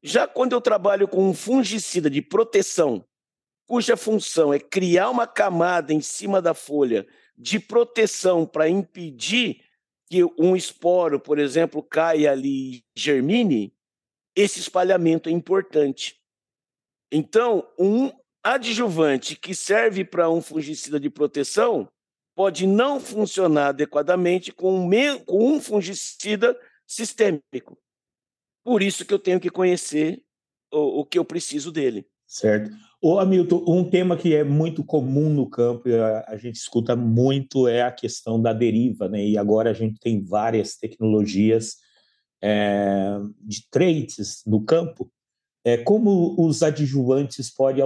Já 0.00 0.24
quando 0.28 0.52
eu 0.52 0.60
trabalho 0.60 1.08
com 1.08 1.28
um 1.28 1.34
fungicida 1.34 2.08
de 2.08 2.22
proteção, 2.22 3.04
cuja 3.66 3.96
função 3.96 4.54
é 4.54 4.60
criar 4.60 5.10
uma 5.10 5.26
camada 5.26 5.92
em 5.92 6.00
cima 6.00 6.40
da 6.40 6.54
folha 6.54 7.04
de 7.36 7.58
proteção 7.58 8.46
para 8.46 8.68
impedir 8.68 9.64
que 10.08 10.22
um 10.38 10.54
esporo, 10.54 11.18
por 11.18 11.40
exemplo, 11.40 11.82
caia 11.82 12.30
ali 12.30 12.76
e 12.76 12.84
germine, 12.94 13.73
esse 14.36 14.60
espalhamento 14.60 15.28
é 15.28 15.32
importante. 15.32 16.20
Então, 17.10 17.66
um 17.78 18.10
adjuvante 18.42 19.36
que 19.36 19.54
serve 19.54 20.04
para 20.04 20.28
um 20.28 20.40
fungicida 20.40 20.98
de 20.98 21.08
proteção 21.08 21.88
pode 22.34 22.66
não 22.66 22.98
funcionar 22.98 23.68
adequadamente 23.68 24.52
com 24.52 24.88
um 25.28 25.60
fungicida 25.60 26.58
sistêmico. 26.86 27.78
Por 28.64 28.82
isso 28.82 29.04
que 29.04 29.14
eu 29.14 29.18
tenho 29.18 29.38
que 29.38 29.50
conhecer 29.50 30.22
o, 30.72 31.00
o 31.00 31.04
que 31.04 31.18
eu 31.18 31.24
preciso 31.24 31.70
dele. 31.70 32.06
Certo. 32.26 32.70
Ô, 33.00 33.18
Hamilton, 33.20 33.64
um 33.68 33.88
tema 33.88 34.16
que 34.16 34.34
é 34.34 34.42
muito 34.42 34.82
comum 34.82 35.30
no 35.30 35.48
campo 35.48 35.88
e 35.88 35.94
a, 35.94 36.24
a, 36.26 36.36
gente 36.36 36.56
escuta 36.56 36.96
muito 36.96 37.68
é 37.68 37.82
a 37.82 37.92
questão 37.92 38.40
da 38.40 38.52
deriva, 38.52 39.08
né? 39.08 39.24
E 39.24 39.38
agora 39.38 39.70
a 39.70 39.74
gente 39.74 40.00
tem 40.00 40.24
várias 40.24 40.76
tecnologias 40.76 41.76
é, 42.46 43.18
de 43.40 43.66
traits 43.70 44.42
no 44.46 44.62
campo 44.62 45.10
é, 45.64 45.78
como 45.78 46.34
os 46.38 46.62
adjuvantes 46.62 47.50
podem 47.50 47.82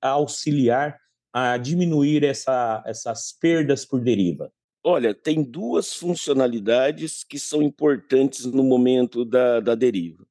auxiliar 0.00 0.98
a 1.32 1.58
diminuir 1.58 2.24
essa, 2.24 2.82
essas 2.86 3.30
perdas 3.30 3.84
por 3.84 4.00
deriva? 4.00 4.50
Olha, 4.82 5.14
tem 5.14 5.42
duas 5.42 5.92
funcionalidades 5.92 7.22
que 7.22 7.38
são 7.38 7.60
importantes 7.60 8.46
no 8.46 8.64
momento 8.64 9.22
da, 9.22 9.60
da 9.60 9.74
deriva. 9.74 10.26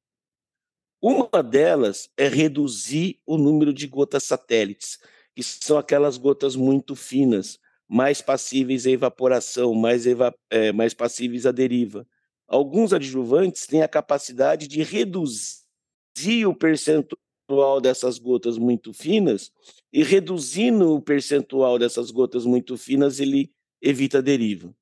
Uma 1.00 1.42
delas 1.42 2.10
é 2.16 2.26
reduzir 2.26 3.20
o 3.24 3.38
número 3.38 3.72
de 3.72 3.86
gotas 3.86 4.24
satélites, 4.24 4.98
que 5.34 5.42
são 5.44 5.78
aquelas 5.78 6.18
gotas 6.18 6.56
muito 6.56 6.96
finas, 6.96 7.58
mais 7.88 8.20
passíveis 8.20 8.84
à 8.86 8.90
evaporação, 8.90 9.72
mais, 9.74 10.06
eva 10.06 10.34
é, 10.50 10.72
mais 10.72 10.92
passíveis 10.92 11.46
à 11.46 11.52
deriva. 11.52 12.06
Alguns 12.50 12.92
adjuvantes 12.92 13.64
têm 13.64 13.80
a 13.80 13.88
capacidade 13.88 14.66
de 14.66 14.82
reduzir 14.82 16.46
o 16.46 16.52
percentual 16.52 17.80
dessas 17.80 18.18
gotas 18.18 18.58
muito 18.58 18.92
finas, 18.92 19.52
e 19.92 20.02
reduzindo 20.02 20.96
o 20.96 21.00
percentual 21.00 21.78
dessas 21.78 22.10
gotas 22.10 22.44
muito 22.44 22.76
finas, 22.76 23.20
ele 23.20 23.52
evita 23.80 24.18
a 24.18 24.20
deriva. 24.20 24.74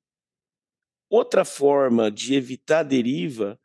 Outra 1.07 1.45
forma 1.45 2.09
de 2.09 2.33
evitar 2.33 2.79
a 2.79 2.83
deriva 2.83 3.59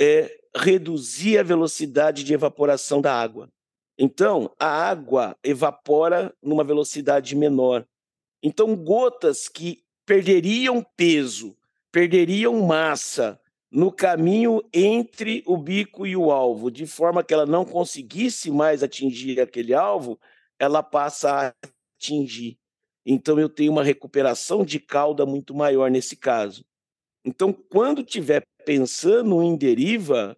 é 0.00 0.38
reduzir 0.56 1.38
a 1.38 1.42
velocidade 1.42 2.22
de 2.22 2.32
evaporação 2.32 3.00
da 3.00 3.12
água. 3.12 3.50
Então, 3.98 4.54
a 4.56 4.68
água 4.68 5.36
evapora 5.42 6.32
numa 6.40 6.62
velocidade 6.62 7.34
menor. 7.34 7.84
Então, 8.40 8.76
gotas 8.76 9.48
que 9.48 9.82
perderiam 10.06 10.84
peso, 10.96 11.56
perderiam 11.90 12.60
massa, 12.64 13.40
no 13.70 13.92
caminho 13.92 14.62
entre 14.72 15.42
o 15.46 15.56
bico 15.56 16.06
e 16.06 16.16
o 16.16 16.30
alvo, 16.30 16.70
de 16.70 16.86
forma 16.86 17.22
que 17.22 17.34
ela 17.34 17.46
não 17.46 17.64
conseguisse 17.64 18.50
mais 18.50 18.82
atingir 18.82 19.40
aquele 19.40 19.74
alvo, 19.74 20.18
ela 20.58 20.82
passa 20.82 21.30
a 21.30 21.54
atingir. 21.96 22.58
Então 23.04 23.38
eu 23.38 23.48
tenho 23.48 23.72
uma 23.72 23.82
recuperação 23.82 24.64
de 24.64 24.78
cauda 24.78 25.26
muito 25.26 25.54
maior 25.54 25.90
nesse 25.90 26.16
caso. 26.16 26.64
Então, 27.24 27.52
quando 27.52 28.02
tiver 28.02 28.42
pensando 28.64 29.42
em 29.42 29.56
deriva, 29.56 30.36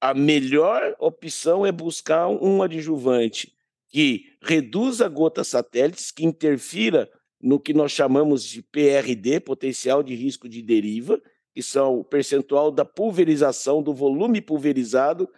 a 0.00 0.14
melhor 0.14 0.94
opção 0.98 1.64
é 1.64 1.70
buscar 1.70 2.28
um 2.28 2.62
adjuvante 2.62 3.54
que 3.88 4.32
reduza 4.40 5.08
gotas 5.08 5.48
satélites, 5.48 6.10
que 6.10 6.24
interfira 6.24 7.08
no 7.40 7.60
que 7.60 7.72
nós 7.72 7.92
chamamos 7.92 8.42
de 8.42 8.62
PRD, 8.62 9.38
potencial 9.40 10.02
de 10.02 10.14
risco 10.14 10.48
de 10.48 10.62
deriva, 10.62 11.20
que 11.54 11.62
são 11.62 12.00
o 12.00 12.04
percentual 12.04 12.70
da 12.70 12.84
pulverização, 12.84 13.82
do 13.82 13.94
volume 13.94 14.40
pulverizado, 14.40 15.28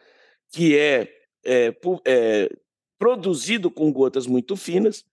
que 0.51 0.77
é, 0.77 1.13
é, 1.45 1.75
é 2.07 2.51
produzido 2.99 3.71
com 3.71 3.93
gotas 3.93 4.27
muito 4.27 4.57
finas, 4.57 5.05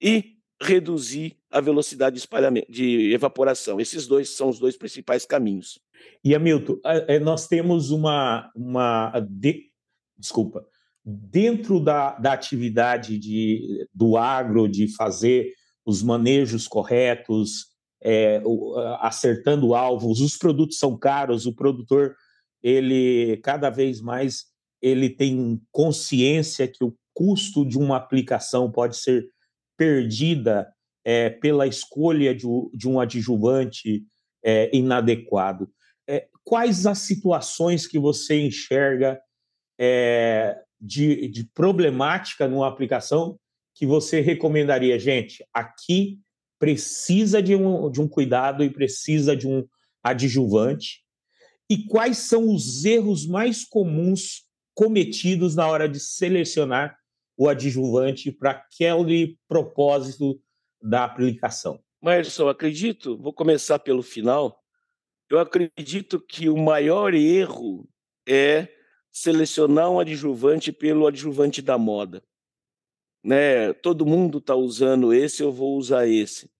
e 0.00 0.36
reduzir 0.60 1.36
a 1.50 1.60
velocidade 1.60 2.14
de 2.14 2.20
espalhamento, 2.20 2.70
de 2.70 3.12
evaporação. 3.12 3.80
Esses 3.80 4.06
dois 4.06 4.30
são 4.30 4.48
os 4.48 4.58
dois 4.58 4.76
principais 4.76 5.26
caminhos. 5.26 5.80
E 6.24 6.34
Hamilton, 6.34 6.78
é, 6.84 7.18
nós 7.18 7.48
temos 7.48 7.90
uma, 7.90 8.50
uma 8.54 9.12
de, 9.28 9.70
desculpa, 10.16 10.64
dentro 11.04 11.80
da, 11.80 12.12
da 12.18 12.32
atividade 12.32 13.18
de, 13.18 13.86
do 13.92 14.16
agro 14.16 14.68
de 14.68 14.94
fazer 14.94 15.52
os 15.84 16.02
manejos 16.02 16.68
corretos, 16.68 17.71
é, 18.02 18.42
acertando 19.00 19.74
alvos, 19.74 20.20
os 20.20 20.36
produtos 20.36 20.78
são 20.78 20.98
caros, 20.98 21.46
o 21.46 21.54
produtor 21.54 22.14
ele 22.62 23.38
cada 23.38 23.70
vez 23.70 24.00
mais 24.00 24.46
ele 24.80 25.08
tem 25.08 25.60
consciência 25.70 26.66
que 26.66 26.84
o 26.84 26.94
custo 27.14 27.64
de 27.64 27.78
uma 27.78 27.96
aplicação 27.96 28.70
pode 28.70 28.96
ser 28.96 29.28
perdida 29.76 30.72
é, 31.04 31.30
pela 31.30 31.66
escolha 31.66 32.34
de, 32.34 32.46
de 32.74 32.88
um 32.88 32.98
adjuvante 32.98 34.04
é, 34.44 34.74
inadequado. 34.76 35.70
É, 36.08 36.28
quais 36.44 36.86
as 36.86 36.98
situações 36.98 37.86
que 37.86 37.98
você 37.98 38.40
enxerga 38.40 39.20
é, 39.78 40.60
de, 40.80 41.28
de 41.28 41.44
problemática 41.54 42.48
numa 42.48 42.68
aplicação 42.68 43.38
que 43.74 43.86
você 43.86 44.20
recomendaria, 44.20 44.98
gente? 44.98 45.44
Aqui 45.54 46.18
precisa 46.62 47.42
de 47.42 47.56
um, 47.56 47.90
de 47.90 48.00
um 48.00 48.06
cuidado 48.06 48.62
e 48.62 48.70
precisa 48.70 49.36
de 49.36 49.48
um 49.48 49.66
adjuvante? 50.00 51.02
E 51.68 51.76
quais 51.88 52.18
são 52.18 52.54
os 52.54 52.84
erros 52.84 53.26
mais 53.26 53.64
comuns 53.64 54.44
cometidos 54.72 55.56
na 55.56 55.66
hora 55.66 55.88
de 55.88 55.98
selecionar 55.98 56.96
o 57.36 57.48
adjuvante 57.48 58.30
para 58.30 58.52
aquele 58.52 59.36
propósito 59.48 60.40
da 60.80 61.02
aplicação? 61.02 61.80
Mas 62.00 62.38
eu 62.38 62.48
acredito, 62.48 63.18
vou 63.18 63.32
começar 63.32 63.80
pelo 63.80 64.00
final. 64.00 64.62
Eu 65.28 65.40
acredito 65.40 66.20
que 66.20 66.48
o 66.48 66.56
maior 66.56 67.12
erro 67.12 67.88
é 68.24 68.68
selecionar 69.10 69.90
um 69.90 69.98
adjuvante 69.98 70.70
pelo 70.70 71.08
adjuvante 71.08 71.60
da 71.60 71.76
moda. 71.76 72.22
Né? 73.22 73.72
Todo 73.74 74.06
mundo 74.06 74.38
está 74.38 74.54
usando 74.54 75.12
esse, 75.12 75.42
eu 75.42 75.52
vou 75.52 75.76
usar 75.76 76.06
esse. 76.06 76.50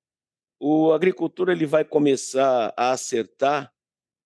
O 0.60 0.92
agricultor 0.92 1.48
ele 1.48 1.66
vai 1.66 1.84
começar 1.84 2.72
a 2.76 2.92
acertar 2.92 3.72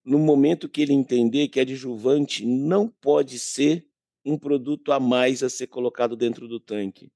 no 0.04 0.18
momento 0.18 0.68
que 0.68 0.82
ele 0.82 0.92
entender 0.92 1.48
que 1.48 1.58
adjuvante 1.58 2.44
não 2.44 2.88
pode 2.88 3.38
ser 3.38 3.86
um 4.24 4.36
produto 4.36 4.92
a 4.92 5.00
mais 5.00 5.42
a 5.42 5.48
ser 5.48 5.68
colocado 5.68 6.14
dentro 6.14 6.46
do 6.46 6.60
tanque. 6.60 7.10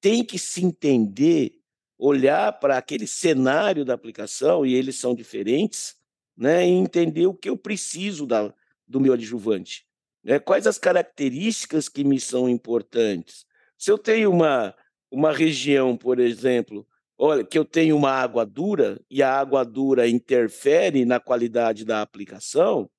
Tem 0.00 0.24
que 0.24 0.38
se 0.38 0.64
entender 0.64 1.64
olhar 1.98 2.52
para 2.58 2.76
aquele 2.76 3.06
cenário 3.06 3.84
da 3.84 3.94
aplicação, 3.94 4.66
e 4.66 4.74
eles 4.74 4.96
são 4.96 5.14
diferentes, 5.14 5.96
né, 6.36 6.66
e 6.66 6.70
entender 6.70 7.26
o 7.26 7.34
que 7.34 7.48
eu 7.48 7.56
preciso 7.56 8.26
da, 8.26 8.52
do 8.86 9.00
meu 9.00 9.12
adjuvante. 9.12 9.86
Né? 10.22 10.38
Quais 10.38 10.66
as 10.66 10.78
características 10.78 11.88
que 11.88 12.02
me 12.02 12.18
são 12.18 12.48
importantes? 12.48 13.46
Se 13.78 13.90
eu 13.90 13.98
tenho 13.98 14.30
uma, 14.30 14.74
uma 15.10 15.32
região, 15.32 15.96
por 15.96 16.18
exemplo, 16.18 16.86
olha, 17.18 17.44
que 17.44 17.58
eu 17.58 17.64
tenho 17.64 17.96
uma 17.96 18.10
água 18.10 18.44
dura 18.44 19.00
e 19.10 19.22
a 19.22 19.32
água 19.32 19.64
dura 19.64 20.08
interfere 20.08 21.04
na 21.04 21.20
qualidade 21.20 21.84
da 21.84 22.02
aplicação, 22.02 22.90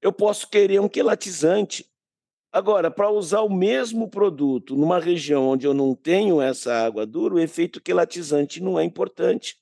eu 0.00 0.12
posso 0.12 0.48
querer 0.48 0.80
um 0.80 0.88
quelatizante. 0.88 1.88
Agora, 2.52 2.90
para 2.90 3.10
usar 3.10 3.40
o 3.40 3.48
mesmo 3.48 4.10
produto 4.10 4.76
numa 4.76 4.98
região 4.98 5.48
onde 5.48 5.66
eu 5.66 5.72
não 5.72 5.94
tenho 5.94 6.40
essa 6.40 6.74
água 6.74 7.06
dura, 7.06 7.34
o 7.34 7.40
efeito 7.40 7.80
quelatizante 7.80 8.60
não 8.60 8.78
é 8.78 8.84
importante. 8.84 9.56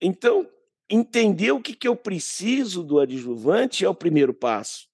Então, 0.00 0.48
entender 0.90 1.52
o 1.52 1.60
que, 1.60 1.76
que 1.76 1.86
eu 1.86 1.94
preciso 1.94 2.82
do 2.82 2.98
adjuvante 2.98 3.84
é 3.84 3.88
o 3.88 3.94
primeiro 3.94 4.34
passo. 4.34 4.88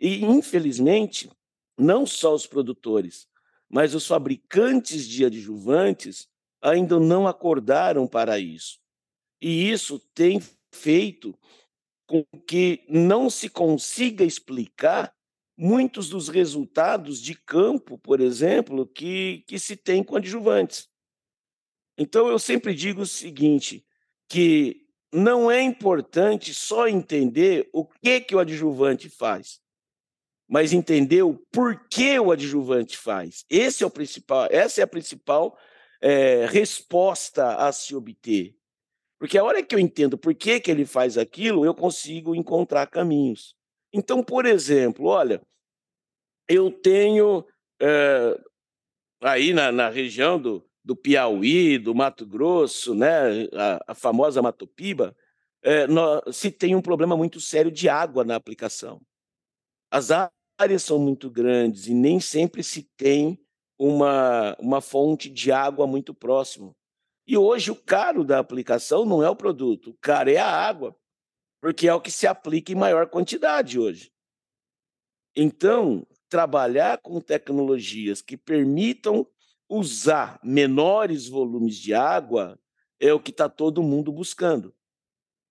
E, 0.00 0.24
infelizmente, 0.24 1.30
não 1.78 2.06
só 2.06 2.34
os 2.34 2.46
produtores, 2.46 3.28
mas 3.74 3.92
os 3.92 4.06
fabricantes 4.06 5.04
de 5.04 5.24
adjuvantes 5.24 6.28
ainda 6.62 7.00
não 7.00 7.26
acordaram 7.26 8.06
para 8.06 8.38
isso. 8.38 8.78
E 9.42 9.68
isso 9.68 9.98
tem 10.14 10.40
feito 10.72 11.36
com 12.06 12.24
que 12.46 12.84
não 12.88 13.28
se 13.28 13.48
consiga 13.48 14.22
explicar 14.22 15.12
muitos 15.56 16.08
dos 16.08 16.28
resultados 16.28 17.20
de 17.20 17.34
campo, 17.34 17.98
por 17.98 18.20
exemplo, 18.20 18.86
que, 18.86 19.42
que 19.48 19.58
se 19.58 19.74
tem 19.74 20.04
com 20.04 20.14
adjuvantes. 20.14 20.88
Então, 21.98 22.28
eu 22.28 22.38
sempre 22.38 22.74
digo 22.74 23.00
o 23.00 23.06
seguinte, 23.06 23.84
que 24.28 24.86
não 25.12 25.50
é 25.50 25.60
importante 25.60 26.54
só 26.54 26.86
entender 26.86 27.68
o 27.72 27.84
que, 27.84 28.20
que 28.20 28.36
o 28.36 28.38
adjuvante 28.38 29.08
faz, 29.08 29.60
mas 30.48 30.72
entender 30.72 31.22
o 31.22 31.34
porquê 31.50 32.18
o 32.18 32.30
adjuvante 32.30 32.96
faz. 32.96 33.44
Esse 33.48 33.82
é 33.82 33.86
o 33.86 33.90
principal, 33.90 34.46
essa 34.50 34.80
é 34.80 34.84
a 34.84 34.86
principal 34.86 35.58
é, 36.00 36.46
resposta 36.46 37.56
a 37.56 37.72
se 37.72 37.94
obter. 37.94 38.54
Porque 39.18 39.38
a 39.38 39.44
hora 39.44 39.62
que 39.62 39.74
eu 39.74 39.78
entendo 39.78 40.18
por 40.18 40.34
que, 40.34 40.60
que 40.60 40.70
ele 40.70 40.84
faz 40.84 41.16
aquilo, 41.16 41.64
eu 41.64 41.74
consigo 41.74 42.34
encontrar 42.34 42.86
caminhos. 42.86 43.54
Então, 43.92 44.22
por 44.22 44.44
exemplo, 44.44 45.06
olha, 45.06 45.40
eu 46.48 46.70
tenho 46.70 47.46
é, 47.80 48.38
aí 49.22 49.52
na, 49.54 49.72
na 49.72 49.88
região 49.88 50.38
do, 50.38 50.64
do 50.84 50.94
Piauí, 50.94 51.78
do 51.78 51.94
Mato 51.94 52.26
Grosso, 52.26 52.94
né, 52.94 53.48
a, 53.54 53.92
a 53.92 53.94
famosa 53.94 54.42
Matopiba, 54.42 55.16
é, 55.62 55.86
se 56.30 56.50
tem 56.50 56.74
um 56.74 56.82
problema 56.82 57.16
muito 57.16 57.40
sério 57.40 57.70
de 57.70 57.88
água 57.88 58.22
na 58.24 58.36
aplicação. 58.36 59.00
As 59.94 60.08
áreas 60.58 60.82
são 60.82 60.98
muito 60.98 61.30
grandes 61.30 61.86
e 61.86 61.94
nem 61.94 62.18
sempre 62.18 62.64
se 62.64 62.82
tem 62.96 63.38
uma, 63.78 64.56
uma 64.58 64.80
fonte 64.80 65.30
de 65.30 65.52
água 65.52 65.86
muito 65.86 66.12
próximo. 66.12 66.74
E 67.24 67.36
hoje 67.36 67.70
o 67.70 67.76
caro 67.76 68.24
da 68.24 68.40
aplicação 68.40 69.04
não 69.04 69.22
é 69.22 69.30
o 69.30 69.36
produto, 69.36 69.90
o 69.90 69.98
caro 70.00 70.28
é 70.30 70.36
a 70.36 70.50
água 70.50 70.96
porque 71.60 71.86
é 71.86 71.94
o 71.94 72.00
que 72.00 72.10
se 72.10 72.26
aplica 72.26 72.72
em 72.72 72.74
maior 72.74 73.08
quantidade 73.08 73.78
hoje. 73.78 74.12
Então, 75.36 76.04
trabalhar 76.28 76.98
com 76.98 77.20
tecnologias 77.20 78.20
que 78.20 78.36
permitam 78.36 79.24
usar 79.68 80.40
menores 80.42 81.28
volumes 81.28 81.76
de 81.76 81.94
água 81.94 82.58
é 82.98 83.12
o 83.12 83.20
que 83.20 83.30
está 83.30 83.48
todo 83.48 83.80
mundo 83.80 84.10
buscando. 84.10 84.74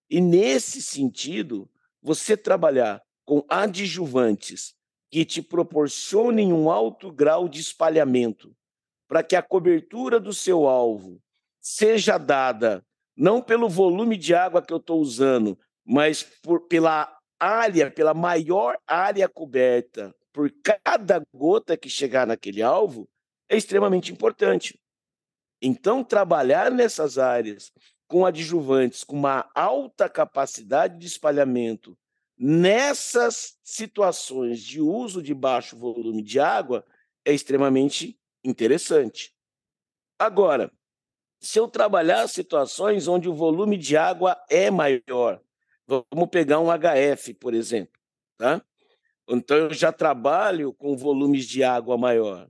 E 0.09 0.19
nesse 0.19 0.81
sentido, 0.81 1.71
você 2.01 2.35
trabalhar 2.35 3.01
com 3.25 3.45
adjuvantes 3.49 4.73
que 5.11 5.23
te 5.23 5.41
proporcionem 5.41 6.51
um 6.51 6.71
alto 6.71 7.11
grau 7.11 7.47
de 7.47 7.59
espalhamento, 7.59 8.55
para 9.07 9.23
que 9.23 9.35
a 9.35 9.43
cobertura 9.43 10.19
do 10.19 10.33
seu 10.33 10.67
alvo 10.67 11.21
seja 11.61 12.17
dada 12.17 12.83
não 13.15 13.41
pelo 13.41 13.69
volume 13.69 14.17
de 14.17 14.33
água 14.33 14.61
que 14.61 14.73
eu 14.73 14.77
estou 14.77 14.99
usando, 14.99 15.57
mas 15.85 16.23
por, 16.23 16.61
pela 16.67 17.15
área, 17.39 17.91
pela 17.91 18.13
maior 18.13 18.77
área 18.87 19.29
coberta, 19.29 20.15
por 20.31 20.51
cada 20.63 21.21
gota 21.33 21.77
que 21.77 21.89
chegar 21.89 22.25
naquele 22.25 22.61
alvo, 22.61 23.07
é 23.47 23.55
extremamente 23.55 24.11
importante. 24.11 24.79
Então, 25.61 26.03
trabalhar 26.03 26.71
nessas 26.71 27.17
áreas 27.17 27.71
com 28.07 28.25
adjuvantes 28.25 29.03
com 29.03 29.15
uma 29.15 29.49
alta 29.55 30.09
capacidade 30.09 30.97
de 30.97 31.07
espalhamento, 31.07 31.97
nessas 32.37 33.57
situações 33.63 34.59
de 34.59 34.81
uso 34.81 35.21
de 35.21 35.33
baixo 35.33 35.77
volume 35.77 36.21
de 36.21 36.39
água, 36.39 36.85
é 37.25 37.33
extremamente 37.33 38.19
interessante. 38.43 39.35
Agora, 40.19 40.71
se 41.39 41.59
eu 41.59 41.67
trabalhar 41.67 42.27
situações 42.27 43.07
onde 43.07 43.27
o 43.29 43.33
volume 43.33 43.77
de 43.77 43.97
água 43.97 44.41
é 44.49 44.71
maior, 44.71 45.41
Vamos 45.85 46.29
pegar 46.29 46.59
um 46.59 46.67
HF, 46.67 47.33
por 47.35 47.53
exemplo. 47.53 47.93
Tá? 48.37 48.61
Então, 49.29 49.57
eu 49.57 49.73
já 49.73 49.91
trabalho 49.91 50.73
com 50.73 50.95
volumes 50.95 51.45
de 51.45 51.63
água 51.63 51.97
maior. 51.97 52.49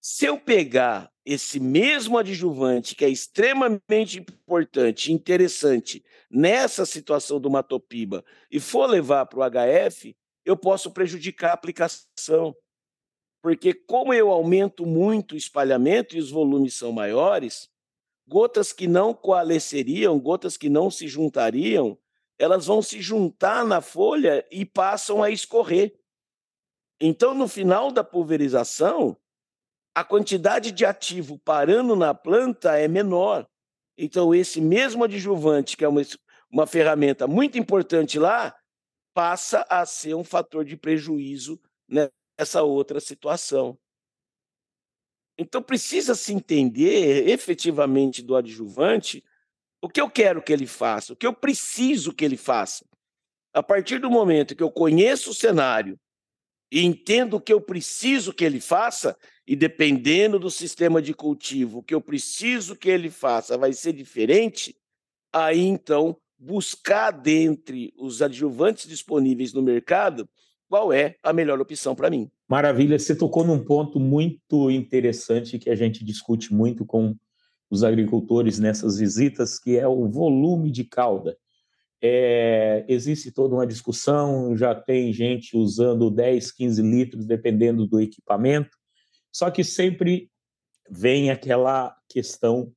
Se 0.00 0.24
eu 0.24 0.38
pegar 0.38 1.12
esse 1.32 1.60
mesmo 1.60 2.18
adjuvante, 2.18 2.96
que 2.96 3.04
é 3.04 3.08
extremamente 3.08 4.18
importante, 4.18 5.12
interessante, 5.12 6.04
nessa 6.28 6.84
situação 6.84 7.38
do 7.40 7.48
matopiba, 7.48 8.24
e 8.50 8.58
for 8.58 8.86
levar 8.86 9.26
para 9.26 9.38
o 9.38 9.42
HF, 9.48 10.16
eu 10.44 10.56
posso 10.56 10.90
prejudicar 10.90 11.50
a 11.50 11.54
aplicação. 11.54 12.52
Porque, 13.40 13.72
como 13.72 14.12
eu 14.12 14.28
aumento 14.28 14.84
muito 14.84 15.36
o 15.36 15.38
espalhamento 15.38 16.16
e 16.16 16.18
os 16.18 16.32
volumes 16.32 16.74
são 16.74 16.90
maiores, 16.90 17.68
gotas 18.26 18.72
que 18.72 18.88
não 18.88 19.14
coalesceriam, 19.14 20.18
gotas 20.18 20.56
que 20.56 20.68
não 20.68 20.90
se 20.90 21.06
juntariam, 21.06 21.96
elas 22.40 22.66
vão 22.66 22.82
se 22.82 23.00
juntar 23.00 23.64
na 23.64 23.80
folha 23.80 24.44
e 24.50 24.66
passam 24.66 25.22
a 25.22 25.30
escorrer. 25.30 25.94
Então, 27.00 27.34
no 27.34 27.46
final 27.46 27.92
da 27.92 28.02
pulverização, 28.02 29.16
a 29.94 30.04
quantidade 30.04 30.72
de 30.72 30.84
ativo 30.84 31.38
parando 31.38 31.96
na 31.96 32.14
planta 32.14 32.78
é 32.78 32.86
menor. 32.86 33.46
Então, 33.96 34.34
esse 34.34 34.60
mesmo 34.60 35.04
adjuvante, 35.04 35.76
que 35.76 35.84
é 35.84 35.88
uma, 35.88 36.02
uma 36.50 36.66
ferramenta 36.66 37.26
muito 37.26 37.58
importante 37.58 38.18
lá, 38.18 38.54
passa 39.12 39.66
a 39.68 39.84
ser 39.84 40.14
um 40.14 40.24
fator 40.24 40.64
de 40.64 40.76
prejuízo 40.76 41.60
nessa 41.88 42.62
outra 42.62 43.00
situação. 43.00 43.78
Então, 45.36 45.62
precisa 45.62 46.14
se 46.14 46.32
entender 46.32 47.28
efetivamente 47.28 48.22
do 48.22 48.36
adjuvante 48.36 49.24
o 49.82 49.88
que 49.88 50.00
eu 50.00 50.10
quero 50.10 50.42
que 50.42 50.52
ele 50.52 50.66
faça, 50.66 51.12
o 51.12 51.16
que 51.16 51.26
eu 51.26 51.32
preciso 51.32 52.12
que 52.12 52.24
ele 52.24 52.36
faça. 52.36 52.84
A 53.52 53.62
partir 53.62 53.98
do 53.98 54.10
momento 54.10 54.54
que 54.54 54.62
eu 54.62 54.70
conheço 54.70 55.30
o 55.30 55.34
cenário 55.34 55.98
e 56.70 56.84
entendo 56.84 57.34
o 57.34 57.40
que 57.40 57.52
eu 57.52 57.60
preciso 57.60 58.32
que 58.32 58.44
ele 58.44 58.60
faça, 58.60 59.16
e 59.50 59.56
dependendo 59.56 60.38
do 60.38 60.48
sistema 60.48 61.02
de 61.02 61.12
cultivo, 61.12 61.82
que 61.82 61.92
eu 61.92 62.00
preciso 62.00 62.76
que 62.76 62.88
ele 62.88 63.10
faça 63.10 63.58
vai 63.58 63.72
ser 63.72 63.92
diferente, 63.92 64.76
aí 65.32 65.60
então 65.60 66.16
buscar 66.38 67.10
dentre 67.10 67.92
os 67.98 68.22
adjuvantes 68.22 68.88
disponíveis 68.88 69.52
no 69.52 69.60
mercado 69.60 70.28
qual 70.68 70.92
é 70.92 71.16
a 71.20 71.32
melhor 71.32 71.60
opção 71.60 71.96
para 71.96 72.08
mim. 72.08 72.30
Maravilha, 72.48 72.96
você 72.96 73.12
tocou 73.12 73.44
num 73.44 73.58
ponto 73.64 73.98
muito 73.98 74.70
interessante 74.70 75.58
que 75.58 75.68
a 75.68 75.74
gente 75.74 76.04
discute 76.04 76.54
muito 76.54 76.86
com 76.86 77.16
os 77.68 77.82
agricultores 77.82 78.60
nessas 78.60 78.98
visitas, 78.98 79.58
que 79.58 79.76
é 79.76 79.88
o 79.88 80.08
volume 80.08 80.70
de 80.70 80.84
cauda. 80.84 81.36
É, 82.00 82.84
existe 82.86 83.32
toda 83.32 83.56
uma 83.56 83.66
discussão, 83.66 84.56
já 84.56 84.76
tem 84.76 85.12
gente 85.12 85.56
usando 85.56 86.08
10, 86.08 86.52
15 86.52 86.82
litros, 86.82 87.26
dependendo 87.26 87.84
do 87.84 88.00
equipamento, 88.00 88.78
só 89.32 89.50
que 89.50 89.64
sempre 89.64 90.30
vem 90.90 91.30
aquela 91.30 91.96
questão 92.08 92.72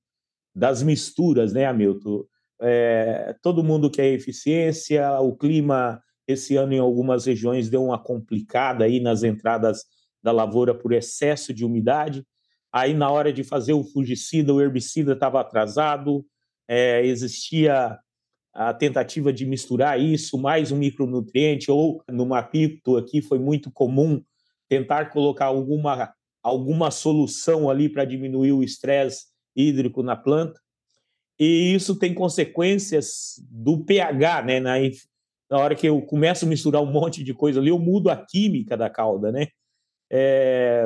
das 0.55 0.83
misturas, 0.83 1.53
né, 1.53 1.65
Hamilton? 1.65 2.23
É, 2.61 3.35
todo 3.41 3.63
mundo 3.63 3.89
quer 3.89 4.07
eficiência, 4.07 5.19
o 5.19 5.35
clima 5.35 6.01
esse 6.27 6.55
ano 6.55 6.73
em 6.73 6.79
algumas 6.79 7.25
regiões 7.25 7.69
deu 7.69 7.83
uma 7.83 7.99
complicada 8.01 8.85
aí 8.85 8.99
nas 8.99 9.23
entradas 9.23 9.83
da 10.21 10.31
lavoura 10.31 10.73
por 10.73 10.93
excesso 10.93 11.53
de 11.53 11.65
umidade. 11.65 12.25
Aí 12.71 12.93
na 12.93 13.11
hora 13.11 13.33
de 13.33 13.43
fazer 13.43 13.73
o 13.73 13.83
fungicida, 13.83 14.53
o 14.53 14.61
herbicida 14.61 15.13
estava 15.13 15.41
atrasado, 15.41 16.25
é, 16.67 17.05
existia 17.05 17.99
a 18.53 18.73
tentativa 18.73 19.33
de 19.33 19.45
misturar 19.45 19.99
isso 19.99 20.37
mais 20.37 20.71
um 20.71 20.77
micronutriente 20.77 21.71
ou 21.71 22.03
no 22.07 22.25
Mapito 22.25 22.97
aqui 22.97 23.21
foi 23.21 23.39
muito 23.39 23.71
comum 23.71 24.23
tentar 24.69 25.09
colocar 25.09 25.45
alguma 25.45 26.13
alguma 26.43 26.91
solução 26.91 27.69
ali 27.69 27.87
para 27.87 28.05
diminuir 28.05 28.51
o 28.51 28.63
estresse 28.63 29.27
hídrico 29.55 30.03
na 30.03 30.15
planta. 30.15 30.59
E 31.39 31.73
isso 31.73 31.97
tem 31.97 32.13
consequências 32.13 33.41
do 33.49 33.83
pH, 33.83 34.43
né? 34.43 34.59
Na, 34.59 34.75
na 35.49 35.57
hora 35.57 35.75
que 35.75 35.87
eu 35.87 36.01
começo 36.01 36.45
a 36.45 36.47
misturar 36.47 36.81
um 36.81 36.91
monte 36.91 37.23
de 37.23 37.33
coisa 37.33 37.59
ali, 37.59 37.69
eu 37.69 37.79
mudo 37.79 38.09
a 38.09 38.15
química 38.15 38.75
da 38.75 38.89
cauda, 38.89 39.31
né? 39.31 39.47
É, 40.11 40.85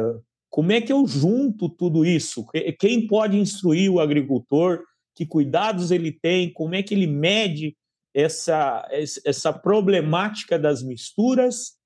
como 0.49 0.71
é 0.71 0.79
que 0.79 0.93
eu 0.93 1.05
junto 1.05 1.67
tudo 1.67 2.05
isso? 2.05 2.45
Quem 2.79 3.05
pode 3.07 3.37
instruir 3.37 3.91
o 3.91 3.99
agricultor? 3.99 4.83
Que 5.15 5.25
cuidados 5.25 5.91
ele 5.91 6.11
tem? 6.11 6.53
Como 6.53 6.75
é 6.75 6.83
que 6.83 6.93
ele 6.93 7.07
mede 7.07 7.75
essa, 8.13 8.87
essa 9.25 9.51
problemática 9.51 10.57
das 10.57 10.81
misturas 10.81 11.76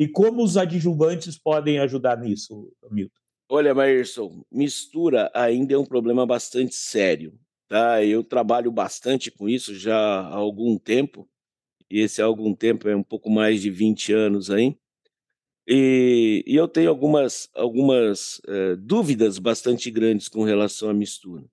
e 0.00 0.08
como 0.08 0.42
os 0.42 0.56
adjuvantes 0.56 1.36
podem 1.36 1.78
ajudar 1.78 2.18
nisso, 2.18 2.72
Milton? 2.90 3.20
Olha, 3.50 3.74
Maírson, 3.74 4.42
mistura 4.50 5.30
ainda 5.34 5.74
é 5.74 5.78
um 5.78 5.84
problema 5.84 6.24
bastante 6.24 6.74
sério. 6.74 7.38
Tá? 7.68 8.02
Eu 8.02 8.24
trabalho 8.24 8.72
bastante 8.72 9.30
com 9.30 9.46
isso 9.46 9.74
já 9.74 9.94
há 9.94 10.34
algum 10.34 10.78
tempo, 10.78 11.28
e 11.90 12.00
esse 12.00 12.22
há 12.22 12.24
algum 12.24 12.54
tempo 12.54 12.88
é 12.88 12.96
um 12.96 13.02
pouco 13.02 13.28
mais 13.28 13.60
de 13.60 13.68
20 13.68 14.14
anos 14.14 14.50
aí. 14.50 14.74
E, 15.68 16.42
e 16.46 16.56
eu 16.56 16.66
tenho 16.66 16.88
algumas, 16.88 17.50
algumas 17.54 18.38
uh, 18.48 18.78
dúvidas 18.78 19.38
bastante 19.38 19.90
grandes 19.90 20.28
com 20.28 20.44
relação 20.44 20.88
à 20.88 20.94
mistura. 20.94 21.44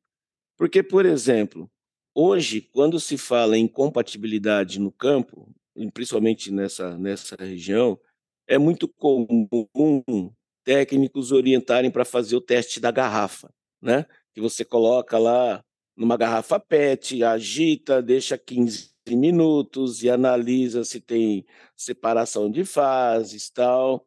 Porque, 0.55 0.81
por 0.81 1.05
exemplo, 1.05 1.69
hoje, 2.15 2.61
quando 2.61 2.97
se 2.97 3.17
fala 3.17 3.57
em 3.57 3.67
compatibilidade 3.67 4.79
no 4.79 4.89
campo, 4.89 5.53
principalmente 5.93 6.49
nessa, 6.49 6.97
nessa 6.97 7.35
região, 7.35 7.99
é 8.47 8.57
muito 8.57 8.87
comum 8.87 10.31
técnicos 10.63 11.31
orientarem 11.31 11.91
para 11.91 12.05
fazer 12.05 12.35
o 12.35 12.41
teste 12.41 12.79
da 12.79 12.91
garrafa, 12.91 13.49
né? 13.81 14.05
Que 14.33 14.41
você 14.41 14.65
coloca 14.65 15.17
lá 15.17 15.63
numa 15.95 16.17
garrafa 16.17 16.59
PET, 16.59 17.23
agita, 17.23 18.01
deixa 18.01 18.37
15 18.37 18.91
minutos 19.09 20.03
e 20.03 20.09
analisa 20.09 20.83
se 20.83 20.99
tem 20.99 21.45
separação 21.75 22.51
de 22.51 22.63
fases, 22.65 23.49
tal. 23.49 24.05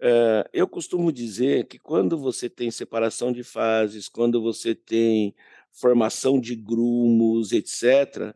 É, 0.00 0.48
eu 0.52 0.66
costumo 0.66 1.12
dizer 1.12 1.66
que 1.66 1.78
quando 1.78 2.16
você 2.16 2.48
tem 2.48 2.70
separação 2.70 3.30
de 3.32 3.44
fases, 3.44 4.08
quando 4.08 4.40
você 4.40 4.74
tem 4.74 5.34
formação 5.70 6.40
de 6.40 6.56
grumos, 6.56 7.52
etc., 7.52 8.34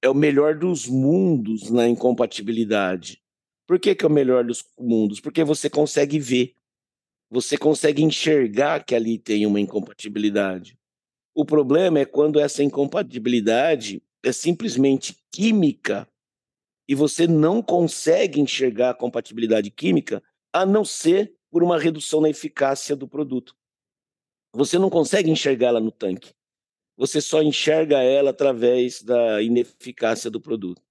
é 0.00 0.08
o 0.08 0.14
melhor 0.14 0.56
dos 0.56 0.86
mundos 0.86 1.70
na 1.70 1.88
incompatibilidade. 1.88 3.20
Por 3.66 3.78
que, 3.78 3.94
que 3.94 4.04
é 4.04 4.08
o 4.08 4.12
melhor 4.12 4.44
dos 4.44 4.64
mundos? 4.78 5.20
Porque 5.20 5.44
você 5.44 5.70
consegue 5.70 6.18
ver, 6.18 6.54
você 7.30 7.56
consegue 7.56 8.02
enxergar 8.02 8.84
que 8.84 8.94
ali 8.94 9.18
tem 9.18 9.46
uma 9.46 9.60
incompatibilidade. 9.60 10.78
O 11.34 11.44
problema 11.44 12.00
é 12.00 12.04
quando 12.04 12.38
essa 12.38 12.62
incompatibilidade 12.62 14.02
é 14.22 14.32
simplesmente 14.32 15.16
química 15.32 16.06
e 16.88 16.94
você 16.94 17.26
não 17.26 17.62
consegue 17.62 18.40
enxergar 18.40 18.90
a 18.90 18.94
compatibilidade 18.94 19.70
química 19.70 20.22
a 20.52 20.66
não 20.66 20.84
ser 20.84 21.34
por 21.50 21.62
uma 21.62 21.78
redução 21.78 22.20
na 22.20 22.28
eficácia 22.28 22.94
do 22.94 23.08
produto. 23.08 23.56
Você 24.54 24.78
não 24.78 24.90
consegue 24.90 25.30
enxergá-la 25.30 25.80
no 25.80 25.90
tanque. 25.90 26.34
Você 26.96 27.20
só 27.20 27.42
enxerga 27.42 28.02
ela 28.02 28.30
através 28.30 29.02
da 29.02 29.40
ineficácia 29.40 30.30
do 30.30 30.40
produto. 30.40 30.82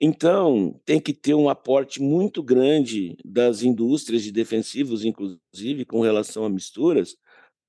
Então, 0.00 0.78
tem 0.84 1.00
que 1.00 1.14
ter 1.14 1.34
um 1.34 1.48
aporte 1.48 2.02
muito 2.02 2.42
grande 2.42 3.16
das 3.24 3.62
indústrias 3.62 4.22
de 4.22 4.30
defensivos, 4.30 5.04
inclusive 5.04 5.86
com 5.86 6.00
relação 6.00 6.44
a 6.44 6.50
misturas, 6.50 7.16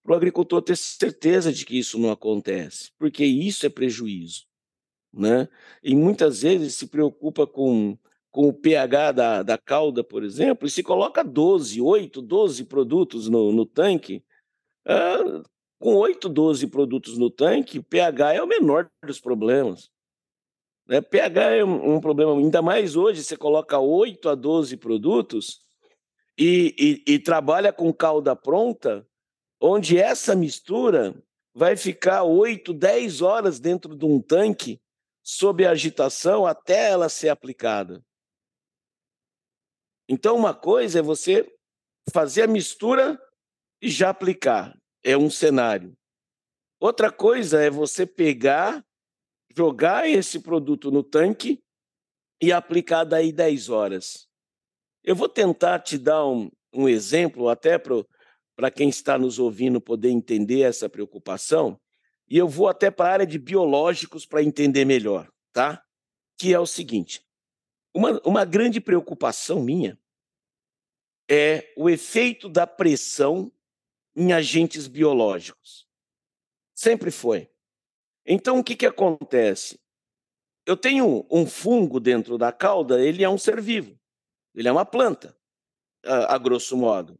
para 0.03 0.13
o 0.13 0.15
agricultor 0.15 0.61
ter 0.61 0.75
certeza 0.75 1.51
de 1.53 1.65
que 1.65 1.77
isso 1.77 1.97
não 1.97 2.11
acontece, 2.11 2.91
porque 2.97 3.25
isso 3.25 3.65
é 3.65 3.69
prejuízo. 3.69 4.45
Né? 5.13 5.47
E 5.81 5.95
muitas 5.95 6.41
vezes 6.41 6.75
se 6.75 6.87
preocupa 6.87 7.47
com, 7.47 7.97
com 8.29 8.49
o 8.49 8.53
pH 8.53 9.11
da, 9.13 9.43
da 9.43 9.57
cauda, 9.57 10.03
por 10.03 10.23
exemplo, 10.23 10.67
e 10.67 10.71
se 10.71 10.83
coloca 10.83 11.23
12, 11.23 11.81
8, 11.81 12.21
12 12.21 12.65
produtos 12.65 13.29
no, 13.29 13.53
no 13.53 13.65
tanque. 13.65 14.21
Ah, 14.85 15.43
com 15.79 15.95
8, 15.95 16.27
12 16.27 16.67
produtos 16.67 17.17
no 17.17 17.29
tanque, 17.29 17.79
o 17.79 17.83
pH 17.83 18.33
é 18.33 18.41
o 18.41 18.47
menor 18.47 18.89
dos 19.05 19.19
problemas. 19.19 19.89
Né? 20.87 21.01
pH 21.01 21.55
é 21.55 21.65
um, 21.65 21.95
um, 21.95 21.99
problema, 21.99 22.31
ainda 22.33 22.61
mais 22.61 22.95
hoje, 22.95 23.23
você 23.23 23.35
coloca 23.35 23.77
8 23.77 24.29
a 24.29 24.35
12 24.35 24.77
produtos 24.77 25.65
e, 26.37 27.03
e, 27.05 27.13
e 27.13 27.19
trabalha 27.19 27.73
com 27.73 27.91
calda 27.93 28.35
pronta, 28.35 29.05
onde 29.59 29.97
essa 29.97 30.35
mistura 30.35 31.13
vai 31.53 31.75
ficar 31.75 32.23
8, 32.23 32.73
10 32.73 33.21
horas 33.21 33.59
dentro 33.59 33.95
de 33.95 34.05
um 34.05 34.21
tanque 34.21 34.79
sob 35.23 35.65
agitação 35.65 36.45
até 36.45 36.91
ela 36.91 37.09
ser 37.09 37.29
aplicada. 37.29 38.01
Então, 40.07 40.37
uma 40.37 40.53
coisa 40.53 40.99
é 40.99 41.01
você 41.01 41.53
fazer 42.13 42.43
a 42.43 42.47
mistura 42.47 43.21
e 43.81 43.89
já 43.89 44.09
aplicar. 44.09 44.77
É 45.03 45.17
um 45.17 45.29
cenário. 45.29 45.97
Outra 46.79 47.11
coisa 47.11 47.61
é 47.61 47.69
você 47.69 48.05
pegar 48.05 48.85
jogar 49.57 50.07
esse 50.07 50.39
produto 50.39 50.91
no 50.91 51.01
tanque 51.01 51.63
e 52.39 52.51
aplicar 52.51 53.03
daí 53.03 53.31
10 53.31 53.69
horas. 53.69 54.29
Eu 55.03 55.15
vou 55.15 55.27
tentar 55.27 55.79
te 55.79 55.97
dar 55.97 56.27
um, 56.27 56.51
um 56.71 56.87
exemplo, 56.87 57.49
até 57.49 57.79
para 57.79 58.69
quem 58.69 58.87
está 58.87 59.17
nos 59.17 59.39
ouvindo 59.39 59.81
poder 59.81 60.09
entender 60.09 60.61
essa 60.61 60.87
preocupação, 60.87 61.81
e 62.29 62.37
eu 62.37 62.47
vou 62.47 62.67
até 62.67 62.91
para 62.91 63.09
a 63.09 63.13
área 63.13 63.25
de 63.25 63.39
biológicos 63.39 64.27
para 64.27 64.43
entender 64.43 64.85
melhor, 64.85 65.27
tá? 65.51 65.83
Que 66.37 66.53
é 66.53 66.59
o 66.59 66.67
seguinte: 66.67 67.25
uma, 67.95 68.21
uma 68.23 68.45
grande 68.45 68.79
preocupação 68.79 69.59
minha 69.59 69.97
é 71.27 71.73
o 71.75 71.89
efeito 71.89 72.47
da 72.47 72.67
pressão 72.67 73.51
em 74.15 74.33
agentes 74.33 74.87
biológicos. 74.87 75.87
Sempre 76.75 77.09
foi. 77.09 77.49
Então, 78.27 78.59
o 78.59 78.63
que, 78.63 78.75
que 78.75 78.85
acontece? 78.85 79.79
Eu 80.65 80.75
tenho 80.75 81.25
um 81.31 81.45
fungo 81.45 81.97
dentro 81.97 82.37
da 82.37 82.51
cauda, 82.51 83.01
ele 83.01 83.23
é 83.23 83.29
um 83.29 83.37
ser 83.37 83.61
vivo, 83.61 83.97
ele 84.53 84.67
é 84.67 84.71
uma 84.71 84.85
planta, 84.85 85.33
a, 86.05 86.35
a 86.35 86.37
grosso 86.37 86.75
modo. 86.75 87.17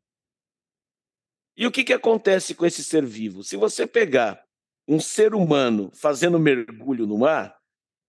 E 1.56 1.66
o 1.66 1.72
que, 1.72 1.86
que 1.86 1.94
acontece 1.94 2.54
com 2.54 2.66
esse 2.66 2.84
ser 2.84 3.06
vivo? 3.06 3.42
Se 3.44 3.56
você 3.56 3.88
pegar 3.88 4.46
um 4.86 5.00
ser 5.00 5.34
humano 5.34 5.90
fazendo 5.94 6.38
mergulho 6.38 7.08
no 7.08 7.18
mar, 7.18 7.58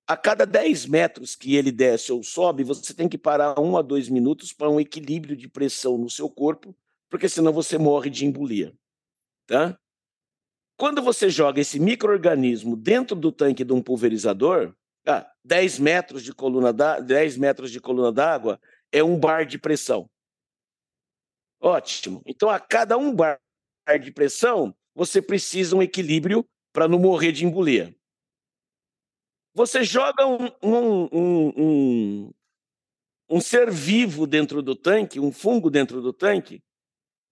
a 0.07 0.17
cada 0.17 0.45
10 0.45 0.87
metros 0.87 1.37
que 1.37 1.55
ele 1.55 1.71
desce 1.71 2.11
ou 2.11 2.23
sobe, 2.23 2.65
você 2.65 2.93
tem 2.93 3.09
que 3.09 3.17
parar 3.17 3.61
um 3.61 3.77
a 3.77 3.83
dois 3.83 4.09
minutos 4.09 4.53
para 4.53 4.69
um 4.69 4.81
equilíbrio 4.81 5.37
de 5.37 5.49
pressão 5.49 5.97
no 5.97 6.11
seu 6.11 6.29
corpo, 6.29 6.75
porque 7.09 7.29
senão 7.29 7.53
você 7.53 7.79
morre 7.79 8.11
de 8.11 8.27
embolia. 8.27 8.75
Tá? 9.47 9.79
Quando 10.79 11.03
você 11.03 11.29
joga 11.29 11.61
esse 11.61 11.81
microorganismo 11.81 12.77
dentro 12.77 13.17
do 13.17 13.33
tanque 13.33 13.65
de 13.65 13.73
um 13.73 13.83
pulverizador, 13.83 14.73
ah, 15.05 15.29
10 15.45 15.81
metros 15.81 16.23
de 16.23 16.33
coluna 16.33 16.73
da, 16.73 17.01
10 17.01 17.37
metros 17.37 17.73
de 17.73 17.81
coluna 17.81 18.13
d'água 18.13 18.61
é 18.93 19.03
um 19.03 19.19
bar 19.19 19.45
de 19.45 19.59
pressão. 19.59 20.09
Ótimo. 21.61 22.23
Então, 22.25 22.49
a 22.49 22.61
cada 22.61 22.97
um 22.97 23.13
bar 23.13 23.41
de 24.01 24.13
pressão, 24.13 24.73
você 24.95 25.21
precisa 25.21 25.75
um 25.75 25.83
equilíbrio 25.83 26.47
para 26.73 26.87
não 26.87 27.01
morrer 27.01 27.33
de 27.33 27.45
embolia. 27.45 27.93
Você 29.55 29.83
joga 29.83 30.25
um, 30.29 30.47
um, 30.63 31.09
um, 31.13 31.53
um, 31.57 32.35
um 33.29 33.41
ser 33.41 33.69
vivo 33.69 34.29
dentro 34.29 34.63
do 34.63 34.77
tanque, 34.77 35.19
um 35.19 35.33
fungo 35.33 35.71
dentro 35.71 36.01
do 36.01 36.13
tanque, 36.13 36.63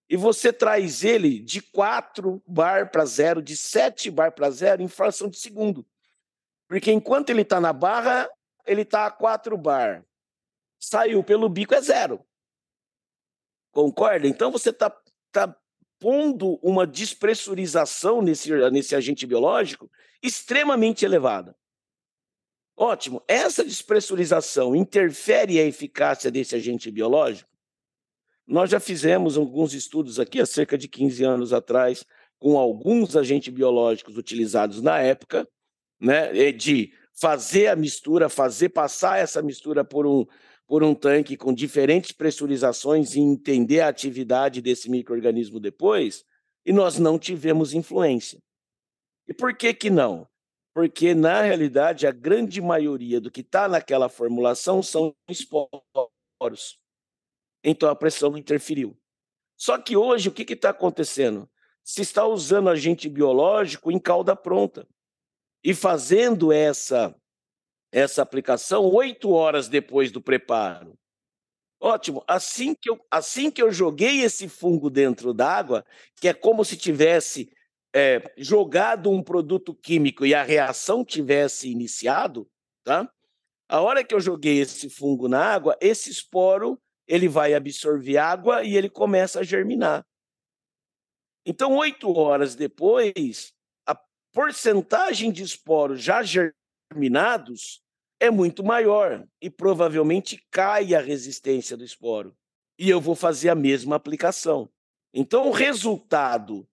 e 0.09 0.15
você 0.15 0.53
traz 0.53 1.03
ele 1.03 1.39
de 1.39 1.61
4 1.61 2.41
bar 2.47 2.89
para 2.91 3.05
zero, 3.05 3.41
de 3.41 3.57
7 3.57 4.09
bar 4.09 4.31
para 4.31 4.49
zero, 4.49 4.81
em 4.81 4.87
fração 4.87 5.29
de 5.29 5.37
segundo. 5.37 5.85
Porque 6.67 6.91
enquanto 6.91 7.29
ele 7.29 7.41
está 7.41 7.59
na 7.59 7.73
barra, 7.73 8.29
ele 8.65 8.81
está 8.81 9.05
a 9.05 9.11
4 9.11 9.57
bar. 9.57 10.05
Saiu 10.79 11.23
pelo 11.23 11.49
bico, 11.49 11.73
é 11.73 11.81
zero. 11.81 12.25
Concorda? 13.71 14.27
Então 14.27 14.51
você 14.51 14.69
está 14.69 14.89
tá 15.31 15.55
impondo 15.97 16.59
uma 16.61 16.85
despressurização 16.85 18.21
nesse, 18.21 18.51
nesse 18.69 18.95
agente 18.95 19.25
biológico 19.25 19.89
extremamente 20.21 21.03
elevada. 21.03 21.55
Ótimo. 22.75 23.23
Essa 23.27 23.63
despressurização 23.63 24.75
interfere 24.75 25.59
a 25.59 25.63
eficácia 25.63 26.29
desse 26.29 26.55
agente 26.55 26.91
biológico? 26.91 27.49
Nós 28.47 28.69
já 28.69 28.79
fizemos 28.79 29.37
alguns 29.37 29.73
estudos 29.73 30.19
aqui 30.19 30.39
há 30.39 30.45
cerca 30.45 30.77
de 30.77 30.87
15 30.87 31.23
anos 31.25 31.51
atrás 31.51 32.05
com 32.39 32.57
alguns 32.57 33.15
agentes 33.17 33.53
biológicos 33.53 34.17
utilizados 34.17 34.81
na 34.81 34.99
época, 34.99 35.47
né, 35.99 36.51
de 36.53 36.93
fazer 37.13 37.67
a 37.67 37.75
mistura, 37.75 38.29
fazer 38.29 38.69
passar 38.69 39.17
essa 39.17 39.41
mistura 39.41 39.83
por 39.83 40.05
um, 40.05 40.25
por 40.65 40.83
um 40.83 40.95
tanque 40.95 41.35
com 41.35 41.53
diferentes 41.53 42.11
pressurizações 42.11 43.15
e 43.15 43.19
entender 43.19 43.81
a 43.81 43.89
atividade 43.89 44.61
desse 44.61 44.89
microorganismo 44.89 45.59
depois, 45.59 46.23
e 46.65 46.71
nós 46.71 46.99
não 46.99 47.17
tivemos 47.17 47.73
influência. 47.73 48.39
E 49.27 49.33
por 49.33 49.55
que 49.57 49.73
que 49.73 49.89
não? 49.89 50.27
Porque, 50.73 51.15
na 51.15 51.41
realidade, 51.41 52.05
a 52.05 52.11
grande 52.11 52.61
maioria 52.61 53.19
do 53.19 53.31
que 53.31 53.41
está 53.41 53.67
naquela 53.67 54.07
formulação 54.07 54.83
são 54.83 55.13
esporos. 55.27 56.79
Então, 57.63 57.89
a 57.89 57.95
pressão 57.95 58.37
interferiu. 58.37 58.97
Só 59.57 59.77
que 59.77 59.97
hoje, 59.97 60.29
o 60.29 60.31
que 60.31 60.53
está 60.53 60.69
acontecendo? 60.69 61.49
Se 61.83 62.01
está 62.01 62.25
usando 62.25 62.69
agente 62.69 63.09
biológico 63.09 63.91
em 63.91 63.99
cauda 63.99 64.35
pronta 64.35 64.87
e 65.63 65.73
fazendo 65.73 66.51
essa, 66.51 67.15
essa 67.91 68.21
aplicação 68.21 68.85
oito 68.93 69.31
horas 69.31 69.67
depois 69.67 70.11
do 70.11 70.21
preparo. 70.21 70.97
Ótimo. 71.79 72.23
Assim 72.27 72.73
que, 72.73 72.89
eu, 72.89 72.99
assim 73.09 73.51
que 73.51 73.61
eu 73.61 73.71
joguei 73.71 74.21
esse 74.21 74.47
fungo 74.49 74.89
dentro 74.89 75.33
d'água, 75.33 75.85
que 76.19 76.27
é 76.27 76.33
como 76.33 76.65
se 76.65 76.75
tivesse 76.75 77.51
é, 77.93 78.21
jogado 78.37 79.09
um 79.09 79.23
produto 79.23 79.73
químico 79.73 80.25
e 80.25 80.33
a 80.33 80.43
reação 80.43 81.05
tivesse 81.05 81.69
iniciado, 81.69 82.49
tá? 82.83 83.11
A 83.69 83.81
hora 83.81 84.03
que 84.03 84.15
eu 84.15 84.19
joguei 84.19 84.59
esse 84.59 84.89
fungo 84.89 85.27
na 85.27 85.43
água, 85.43 85.77
esse 85.81 86.09
esporo 86.09 86.79
ele 87.07 87.27
vai 87.27 87.53
absorver 87.53 88.17
água 88.17 88.63
e 88.63 88.75
ele 88.75 88.89
começa 88.89 89.39
a 89.39 89.43
germinar. 89.43 90.05
Então, 91.45 91.77
oito 91.77 92.11
horas 92.11 92.55
depois, 92.55 93.53
porcentagem 94.37 95.31
de 95.31 95.41
esporos 95.41 96.03
já 96.03 96.21
germinados 96.21 97.81
é 98.19 98.29
muito 98.29 98.63
maior 98.63 99.27
e 99.41 99.49
provavelmente 99.49 100.45
cai 100.51 100.93
a 100.93 101.01
resistência 101.01 101.75
do 101.77 101.83
esporo. 101.83 102.35
E 102.77 102.87
eu 102.87 103.01
vou 103.01 103.15
fazer 103.15 103.49
a 103.49 103.55
mesma 103.55 103.95
aplicação. 103.95 104.69
Então, 105.13 105.47
o 105.47 105.51
resultado 105.51 106.67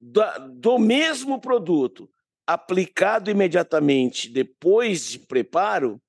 do 0.00 0.78
mesmo 0.78 1.40
produto 1.40 2.08
aplicado 2.46 3.30
imediatamente 3.30 4.28
depois 4.28 5.04
de 5.06 5.18
preparo 5.18 6.00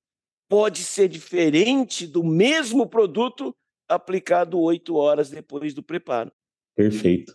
pode 0.47 0.83
ser 0.83 1.07
diferente 1.07 2.05
do 2.05 2.23
mesmo 2.23 2.87
produto 2.87 3.55
aplicado 3.95 4.59
oito 4.59 4.95
horas 4.95 5.29
depois 5.29 5.73
do 5.73 5.83
preparo. 5.83 6.31
Perfeito. 6.75 7.33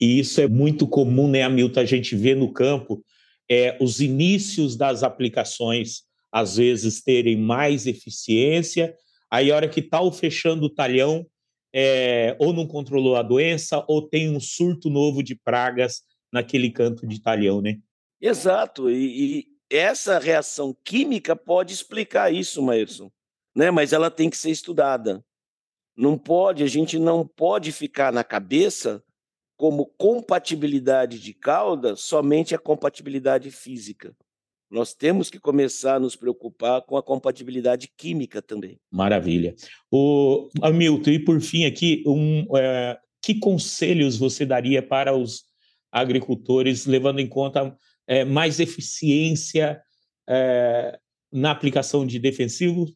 E 0.00 0.18
isso 0.18 0.40
é 0.40 0.48
muito 0.48 0.86
comum, 0.86 1.28
né, 1.28 1.42
Hamilton? 1.42 1.80
A 1.80 1.84
gente 1.84 2.16
vê 2.16 2.34
no 2.34 2.52
campo 2.52 3.04
é, 3.48 3.76
os 3.80 4.00
inícios 4.00 4.76
das 4.76 5.02
aplicações, 5.02 6.02
às 6.30 6.56
vezes, 6.56 7.02
terem 7.02 7.36
mais 7.36 7.86
eficiência, 7.86 8.94
aí 9.30 9.50
a 9.50 9.56
hora 9.56 9.68
que 9.68 9.80
está 9.80 9.98
fechando 10.10 10.66
o 10.66 10.70
talhão, 10.70 11.26
é, 11.74 12.36
ou 12.38 12.52
não 12.52 12.66
controlou 12.66 13.16
a 13.16 13.22
doença, 13.22 13.84
ou 13.88 14.02
tem 14.08 14.30
um 14.30 14.40
surto 14.40 14.90
novo 14.90 15.22
de 15.22 15.34
pragas 15.34 16.02
naquele 16.32 16.70
canto 16.70 17.06
de 17.06 17.20
talhão, 17.20 17.60
né? 17.60 17.78
Exato, 18.20 18.90
e, 18.90 19.40
e 19.40 19.52
essa 19.72 20.18
reação 20.18 20.76
química 20.84 21.34
pode 21.34 21.72
explicar 21.72 22.32
isso, 22.32 22.62
Maírson, 22.62 23.10
né? 23.54 23.70
mas 23.70 23.92
ela 23.92 24.10
tem 24.10 24.28
que 24.28 24.36
ser 24.36 24.50
estudada. 24.50 25.24
Não 25.96 26.16
pode, 26.16 26.62
a 26.62 26.66
gente 26.66 26.98
não 26.98 27.26
pode 27.26 27.70
ficar 27.72 28.12
na 28.12 28.24
cabeça 28.24 29.02
como 29.56 29.86
compatibilidade 29.96 31.18
de 31.20 31.34
cauda 31.34 31.94
somente 31.94 32.54
a 32.54 32.58
compatibilidade 32.58 33.50
física. 33.50 34.14
Nós 34.70 34.94
temos 34.94 35.28
que 35.28 35.38
começar 35.38 35.96
a 35.96 36.00
nos 36.00 36.16
preocupar 36.16 36.80
com 36.82 36.96
a 36.96 37.02
compatibilidade 37.02 37.88
química 37.96 38.40
também. 38.40 38.80
Maravilha. 38.90 39.54
O 39.90 40.48
Hamilton, 40.62 41.10
e 41.10 41.18
por 41.18 41.40
fim 41.42 41.64
aqui, 41.66 42.02
um, 42.06 42.46
é, 42.56 42.98
que 43.22 43.38
conselhos 43.38 44.16
você 44.16 44.46
daria 44.46 44.82
para 44.82 45.14
os 45.14 45.44
agricultores, 45.92 46.86
levando 46.86 47.20
em 47.20 47.28
conta 47.28 47.76
é, 48.06 48.24
mais 48.24 48.58
eficiência 48.60 49.80
é, 50.26 50.98
na 51.30 51.50
aplicação 51.50 52.06
de 52.06 52.18
defensivos 52.18 52.94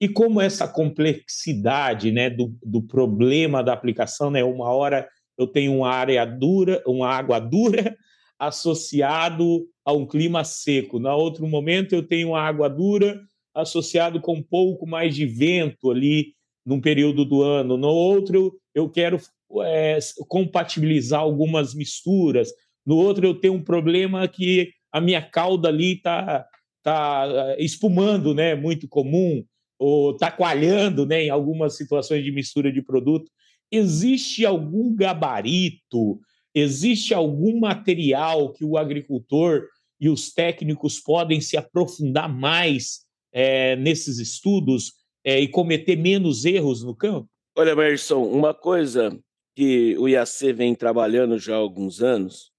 e 0.00 0.08
como 0.08 0.40
essa 0.40 0.68
complexidade 0.68 2.12
né, 2.12 2.28
do, 2.28 2.54
do 2.62 2.82
problema 2.82 3.62
da 3.62 3.72
aplicação, 3.72 4.30
né, 4.30 4.44
uma 4.44 4.68
hora 4.70 5.08
eu 5.38 5.46
tenho 5.46 5.74
uma 5.74 5.90
área 5.90 6.24
dura, 6.24 6.82
uma 6.86 7.08
água 7.08 7.38
dura 7.38 7.96
associado 8.38 9.66
a 9.84 9.92
um 9.92 10.06
clima 10.06 10.44
seco. 10.44 10.98
Na 10.98 11.14
outro 11.14 11.46
momento 11.46 11.94
eu 11.94 12.02
tenho 12.02 12.28
uma 12.30 12.40
água 12.40 12.68
dura 12.68 13.20
associado 13.54 14.20
com 14.20 14.34
um 14.34 14.42
pouco 14.42 14.86
mais 14.86 15.14
de 15.14 15.24
vento 15.24 15.90
ali 15.90 16.34
num 16.64 16.80
período 16.80 17.24
do 17.24 17.42
ano. 17.42 17.76
No 17.76 17.88
outro 17.88 18.58
eu 18.74 18.90
quero 18.90 19.18
é, 19.62 19.98
compatibilizar 20.28 21.20
algumas 21.20 21.74
misturas. 21.74 22.50
No 22.84 22.96
outro 22.96 23.26
eu 23.26 23.34
tenho 23.34 23.54
um 23.54 23.62
problema 23.62 24.28
que 24.28 24.70
a 24.92 25.00
minha 25.00 25.22
cauda 25.22 25.68
ali 25.68 25.94
está 25.94 26.46
tá 26.82 27.56
espumando, 27.58 28.32
né, 28.34 28.54
muito 28.54 28.86
comum, 28.88 29.44
ou 29.78 30.12
está 30.12 30.30
coalhando, 30.30 31.06
né, 31.06 31.24
em 31.24 31.30
algumas 31.30 31.76
situações 31.76 32.24
de 32.24 32.32
mistura 32.32 32.72
de 32.72 32.82
produto. 32.82 33.30
Existe 33.70 34.44
algum 34.46 34.94
gabarito, 34.94 36.20
existe 36.54 37.12
algum 37.12 37.58
material 37.58 38.52
que 38.52 38.64
o 38.64 38.76
agricultor 38.76 39.66
e 40.00 40.08
os 40.08 40.32
técnicos 40.32 41.00
podem 41.00 41.40
se 41.40 41.56
aprofundar 41.56 42.28
mais 42.32 43.00
é, 43.32 43.76
nesses 43.76 44.18
estudos 44.18 44.92
é, 45.24 45.40
e 45.40 45.48
cometer 45.48 45.96
menos 45.96 46.44
erros 46.44 46.82
no 46.82 46.94
campo? 46.94 47.28
Olha, 47.56 47.74
Merson, 47.74 48.22
uma 48.22 48.54
coisa 48.54 49.18
que 49.54 49.96
o 49.98 50.08
IAC 50.08 50.52
vem 50.52 50.74
trabalhando 50.74 51.38
já 51.38 51.54
há 51.54 51.58
alguns 51.58 52.02
anos, 52.02 52.52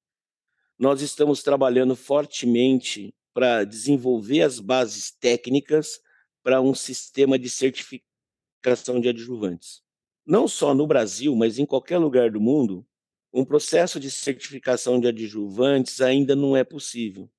nós 0.77 1.01
estamos 1.01 1.41
trabalhando 1.41 1.95
fortemente 1.95 3.13
para 3.33 3.63
desenvolver 3.63 4.41
as 4.41 4.59
bases 4.59 5.11
técnicas 5.11 5.99
para 6.47 6.61
um 6.61 6.73
sistema 6.73 7.37
de 7.37 7.49
certificação 7.49 9.01
de 9.01 9.09
adjuvantes 9.09 9.85
não 10.27 10.45
só 10.45 10.75
no 10.75 10.85
Brasil, 10.85 11.33
mas 11.33 11.57
em 11.57 11.65
qualquer 11.65 11.97
lugar 11.97 12.29
do 12.29 12.41
mundo, 12.41 12.85
um 13.33 13.45
processo 13.45 13.97
de 13.97 14.11
certificação 14.11 14.99
de 14.99 15.07
adjuvantes 15.07 16.01
ainda 16.01 16.35
não 16.35 16.55
é 16.55 16.65
possível. 16.65 17.31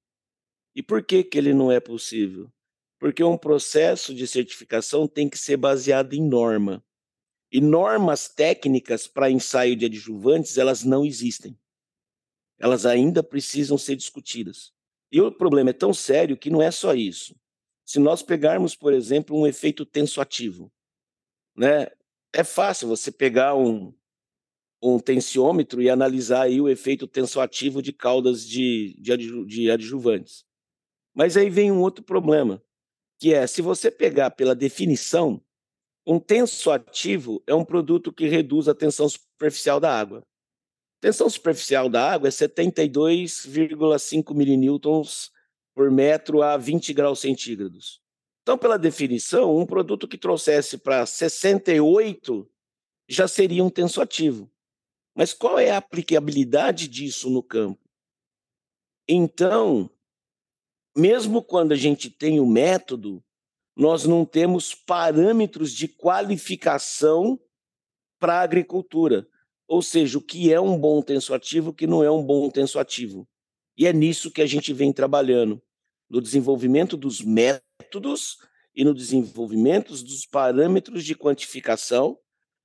E 0.74 0.82
por 0.82 1.04
que, 1.04 1.22
que 1.22 1.36
ele 1.36 1.52
não 1.52 1.70
é 1.70 1.80
possível? 1.80 2.50
Porque 2.98 3.22
um 3.22 3.36
processo 3.36 4.14
de 4.14 4.26
certificação 4.26 5.06
tem 5.06 5.28
que 5.28 5.36
ser 5.36 5.58
baseado 5.58 6.14
em 6.14 6.26
norma. 6.26 6.82
E 7.52 7.60
normas 7.60 8.28
técnicas 8.28 9.06
para 9.06 9.30
ensaio 9.30 9.76
de 9.76 9.84
adjuvantes, 9.84 10.56
elas 10.56 10.82
não 10.82 11.04
existem. 11.04 11.58
Elas 12.58 12.86
ainda 12.86 13.22
precisam 13.22 13.76
ser 13.76 13.96
discutidas. 13.96 14.72
E 15.12 15.20
o 15.20 15.30
problema 15.30 15.70
é 15.70 15.74
tão 15.74 15.92
sério 15.92 16.38
que 16.38 16.50
não 16.50 16.62
é 16.62 16.70
só 16.70 16.94
isso. 16.94 17.37
Se 17.88 17.98
nós 17.98 18.22
pegarmos, 18.22 18.76
por 18.76 18.92
exemplo, 18.92 19.34
um 19.34 19.46
efeito 19.46 19.86
tensoativo, 19.86 20.70
né? 21.56 21.86
é 22.34 22.44
fácil 22.44 22.86
você 22.86 23.10
pegar 23.10 23.54
um, 23.54 23.94
um 24.82 24.98
tensiômetro 24.98 25.80
e 25.80 25.88
analisar 25.88 26.42
aí 26.42 26.60
o 26.60 26.68
efeito 26.68 27.06
tensoativo 27.06 27.80
de 27.80 27.94
caudas 27.94 28.46
de, 28.46 28.94
de, 29.00 29.46
de 29.46 29.70
adjuvantes. 29.70 30.44
Mas 31.14 31.34
aí 31.34 31.48
vem 31.48 31.72
um 31.72 31.80
outro 31.80 32.04
problema, 32.04 32.62
que 33.18 33.32
é, 33.32 33.46
se 33.46 33.62
você 33.62 33.90
pegar 33.90 34.32
pela 34.32 34.54
definição, 34.54 35.42
um 36.06 36.20
tensoativo 36.20 37.42
é 37.46 37.54
um 37.54 37.64
produto 37.64 38.12
que 38.12 38.28
reduz 38.28 38.68
a 38.68 38.74
tensão 38.74 39.08
superficial 39.08 39.80
da 39.80 39.98
água. 39.98 40.22
Tensão 41.00 41.30
superficial 41.30 41.88
da 41.88 42.12
água 42.12 42.28
é 42.28 42.30
72,5 42.30 44.34
milinewtons 44.34 45.32
por 45.78 45.92
metro 45.92 46.42
a 46.42 46.56
20 46.56 46.92
graus 46.92 47.20
centígrados. 47.20 48.02
Então, 48.42 48.58
pela 48.58 48.76
definição, 48.76 49.56
um 49.56 49.64
produto 49.64 50.08
que 50.08 50.18
trouxesse 50.18 50.76
para 50.76 51.06
68 51.06 52.50
já 53.08 53.28
seria 53.28 53.62
um 53.62 53.70
tensoativo. 53.70 54.50
Mas 55.14 55.32
qual 55.32 55.56
é 55.56 55.70
a 55.70 55.76
aplicabilidade 55.76 56.88
disso 56.88 57.30
no 57.30 57.44
campo? 57.44 57.88
Então, 59.08 59.88
mesmo 60.96 61.44
quando 61.44 61.70
a 61.70 61.76
gente 61.76 62.10
tem 62.10 62.40
o 62.40 62.46
método, 62.46 63.22
nós 63.76 64.04
não 64.04 64.24
temos 64.24 64.74
parâmetros 64.74 65.72
de 65.72 65.86
qualificação 65.86 67.38
para 68.18 68.40
a 68.40 68.42
agricultura. 68.42 69.28
ou 69.68 69.80
seja, 69.80 70.18
o 70.18 70.22
que 70.22 70.52
é 70.52 70.60
um 70.60 70.76
bom 70.76 71.00
tensoativo, 71.00 71.70
o 71.70 71.74
que 71.74 71.86
não 71.86 72.02
é 72.02 72.10
um 72.10 72.24
bom 72.24 72.50
tensoativo. 72.50 73.28
E 73.76 73.86
é 73.86 73.92
nisso 73.92 74.32
que 74.32 74.42
a 74.42 74.46
gente 74.46 74.72
vem 74.72 74.92
trabalhando, 74.92 75.62
no 76.08 76.20
desenvolvimento 76.20 76.96
dos 76.96 77.20
métodos 77.20 78.38
e 78.74 78.84
no 78.84 78.94
desenvolvimento 78.94 79.90
dos 79.90 80.24
parâmetros 80.26 81.04
de 81.04 81.14
quantificação, 81.14 82.18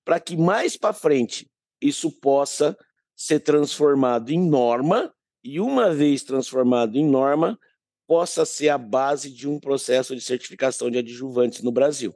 para 0.05 0.19
que 0.19 0.37
mais 0.37 0.77
para 0.77 0.93
frente 0.93 1.49
isso 1.81 2.11
possa 2.11 2.77
ser 3.15 3.39
transformado 3.39 4.29
em 4.29 4.39
norma 4.39 5.13
e, 5.43 5.59
uma 5.59 5.93
vez 5.93 6.23
transformado 6.23 6.97
em 6.97 7.05
norma, 7.05 7.59
possa 8.07 8.45
ser 8.45 8.69
a 8.69 8.77
base 8.77 9.29
de 9.29 9.47
um 9.47 9.59
processo 9.59 10.15
de 10.15 10.21
certificação 10.21 10.89
de 10.89 10.97
adjuvantes 10.97 11.61
no 11.61 11.71
Brasil. 11.71 12.13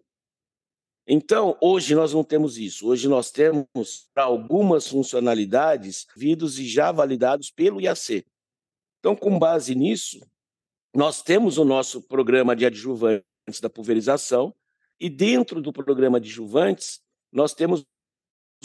Então, 1.08 1.58
hoje 1.62 1.96
nós 1.96 2.14
não 2.14 2.24
temos 2.24 2.58
isso. 2.58 2.88
Hoje 2.88 3.08
nós 3.08 3.32
temos 3.32 4.10
algumas 4.14 4.88
funcionalidades 4.88 6.06
vidos 6.16 6.60
e 6.60 6.68
já 6.68 6.92
validados 6.92 7.50
pelo 7.50 7.80
IAC. 7.80 8.26
Então, 9.00 9.16
com 9.16 9.40
base 9.40 9.74
nisso, 9.74 10.20
nós 10.98 11.22
temos 11.22 11.60
o 11.60 11.64
nosso 11.64 12.02
programa 12.02 12.56
de 12.56 12.66
adjuvantes 12.66 13.60
da 13.62 13.70
pulverização 13.70 14.52
e 15.00 15.08
dentro 15.12 15.62
do 15.62 15.72
programa 15.72 16.20
de 16.20 16.28
adjuvantes 16.28 17.02
nós 17.32 17.54
temos 17.54 17.86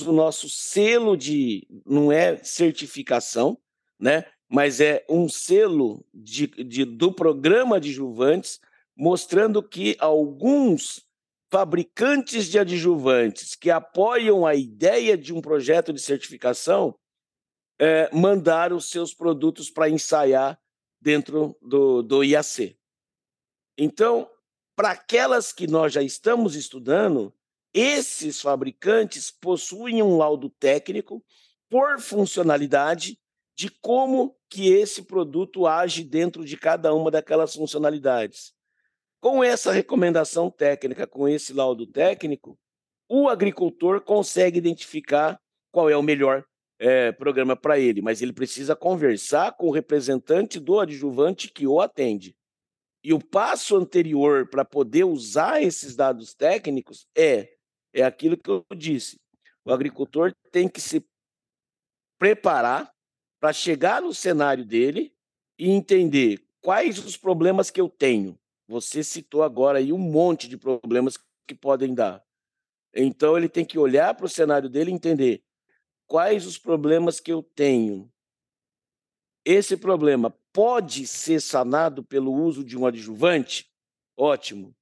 o 0.01 0.13
nosso 0.13 0.49
selo 0.49 1.15
de 1.15 1.69
não 1.85 2.11
é 2.11 2.43
certificação, 2.43 3.59
né? 4.01 4.25
Mas 4.49 4.81
é 4.81 5.05
um 5.11 5.29
selo 5.29 6.07
de, 6.15 6.47
de 6.47 6.87
do 6.87 7.13
programa 7.13 7.79
de 7.79 7.91
adjuvantes 7.91 8.59
mostrando 8.97 9.63
que 9.63 9.95
alguns 9.99 11.07
fabricantes 11.51 12.47
de 12.47 12.59
adjuvantes 12.59 13.55
que 13.55 13.71
apoiam 13.71 14.47
a 14.47 14.55
ideia 14.55 15.19
de 15.19 15.35
um 15.35 15.43
projeto 15.43 15.93
de 15.93 16.01
certificação 16.01 16.99
é, 17.79 18.09
mandaram 18.11 18.81
seus 18.81 19.13
produtos 19.13 19.69
para 19.69 19.91
ensaiar 19.91 20.59
dentro 21.03 21.57
do, 21.61 22.03
do 22.03 22.23
IAC. 22.23 22.79
Então, 23.77 24.31
para 24.77 24.93
aquelas 24.93 25.53
que 25.53 25.67
nós 25.67 25.93
já 25.93 26.03
estamos 26.03 26.55
estudando, 26.55 27.35
esses 27.75 28.41
fabricantes 28.41 29.31
possuem 29.31 30.03
um 30.03 30.17
laudo 30.17 30.49
técnico 30.49 31.25
por 31.69 32.01
funcionalidade 32.01 33.19
de 33.57 33.69
como 33.69 34.37
que 34.49 34.73
esse 34.73 35.03
produto 35.03 35.67
age 35.67 36.05
dentro 36.05 36.45
de 36.45 36.57
cada 36.57 36.95
uma 36.95 37.11
daquelas 37.11 37.55
funcionalidades. 37.55 38.55
Com 39.21 39.43
essa 39.43 39.73
recomendação 39.73 40.51
técnica, 40.51 41.07
com 41.07 41.29
esse 41.29 41.53
laudo 41.53 41.87
técnico, 41.87 42.59
o 43.09 43.29
agricultor 43.29 44.01
consegue 44.01 44.59
identificar 44.59 45.41
qual 45.71 45.91
é 45.91 45.97
o 45.97 46.03
melhor 46.03 46.45
é, 46.85 47.13
programa 47.13 47.55
para 47.55 47.79
ele, 47.79 48.03
mas 48.03 48.21
ele 48.21 48.33
precisa 48.33 48.75
conversar 48.75 49.53
com 49.53 49.69
o 49.69 49.71
representante 49.71 50.59
do 50.59 50.81
adjuvante 50.81 51.49
que 51.49 51.65
o 51.65 51.81
atende. 51.81 52.37
E 53.05 53.15
o 53.15 53.25
passo 53.25 53.77
anterior 53.77 54.49
para 54.49 54.65
poder 54.65 55.05
usar 55.05 55.63
esses 55.63 55.95
dados 55.95 56.35
técnicos 56.35 57.07
é 57.17 57.55
é 57.95 58.03
aquilo 58.03 58.37
que 58.37 58.51
eu 58.51 58.65
disse. 58.75 59.21
O 59.65 59.73
agricultor 59.73 60.35
tem 60.51 60.67
que 60.69 60.81
se 60.81 61.07
preparar 62.19 62.93
para 63.39 63.53
chegar 63.53 64.03
no 64.03 64.13
cenário 64.13 64.65
dele 64.65 65.15
e 65.59 65.71
entender 65.71 66.43
quais 66.61 66.99
os 66.99 67.17
problemas 67.17 67.71
que 67.71 67.81
eu 67.81 67.89
tenho, 67.89 68.37
você 68.67 69.05
citou 69.05 69.45
agora 69.45 69.79
aí 69.79 69.93
um 69.93 69.99
monte 69.99 70.49
de 70.49 70.57
problemas 70.57 71.17
que 71.47 71.55
podem 71.55 71.95
dar. 71.95 72.25
Então 72.93 73.37
ele 73.37 73.49
tem 73.49 73.65
que 73.65 73.79
olhar 73.79 74.15
para 74.17 74.27
o 74.27 74.29
cenário 74.29 74.69
dele 74.69 74.91
e 74.91 74.95
entender 74.95 75.45
quais 76.07 76.47
os 76.47 76.59
problemas 76.59 77.21
que 77.21 77.33
eu 77.33 77.43
tenho. 77.43 78.11
Esse 79.45 79.77
problema 79.77 80.31
pode 80.53 81.07
ser 81.07 81.41
sanado 81.41 82.05
pelo 82.05 82.33
uso 82.33 82.65
de 82.65 82.77
um 82.79 82.87
adjuvante? 82.87 83.71
Ótimo. 84.17 84.75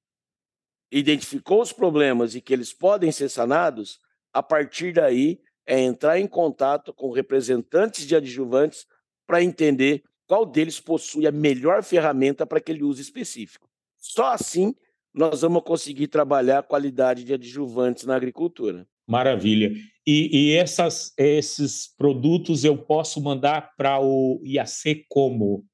Identificou 0.93 1.63
os 1.63 1.73
problemas 1.73 2.35
e 2.35 2.41
que 2.41 2.53
eles 2.53 2.73
podem 2.73 3.13
ser 3.13 3.29
sanados, 3.29 4.01
a 4.33 4.43
partir 4.43 4.93
daí 4.93 5.41
é 5.65 5.79
entrar 5.79 6.19
em 6.19 6.27
contato 6.27 6.93
com 6.93 7.11
representantes 7.13 8.07
de 8.07 8.17
adjuvantes 8.17 8.87
para 9.27 9.43
entender 9.43 10.03
qual 10.27 10.45
deles 10.45 10.81
possui 10.81 11.27
a 11.27 11.33
melhor 11.33 11.83
ferramenta 11.83 12.45
para 12.45 12.59
aquele 12.59 12.83
uso 12.83 13.01
específico. 13.01 13.69
Só 13.97 14.33
assim 14.33 14.75
nós 15.13 15.43
vamos 15.43 15.63
conseguir 15.63 16.09
trabalhar 16.09 16.59
a 16.61 16.63
qualidade 16.63 17.25
de 17.25 17.35
adjuvantes 17.35 18.05
na 18.05 18.17
agricultura. 18.17 18.87
Maravilha. 19.11 19.73
E, 20.07 20.31
e 20.33 20.53
essas, 20.55 21.13
esses 21.19 21.93
produtos 21.97 22.65
eu 22.65 22.79
posso 22.79 23.21
mandar 23.21 23.75
para 23.77 24.01
o 24.01 24.41
IAC 24.45 25.05
como? 25.09 25.67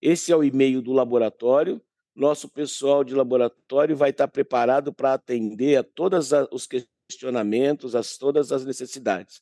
Esse 0.01 0.31
é 0.31 0.35
o 0.35 0.43
e-mail 0.43 0.81
do 0.81 0.91
laboratório. 0.91 1.81
Nosso 2.13 2.49
pessoal 2.49 3.03
de 3.03 3.15
laboratório 3.15 3.95
vai 3.95 4.09
estar 4.09 4.27
preparado 4.27 4.93
para 4.93 5.13
atender 5.13 5.77
a 5.77 5.83
todos 5.83 6.31
os 6.51 6.67
questionamentos, 6.67 7.95
a 7.95 8.01
todas 8.19 8.51
as 8.51 8.65
necessidades. 8.65 9.41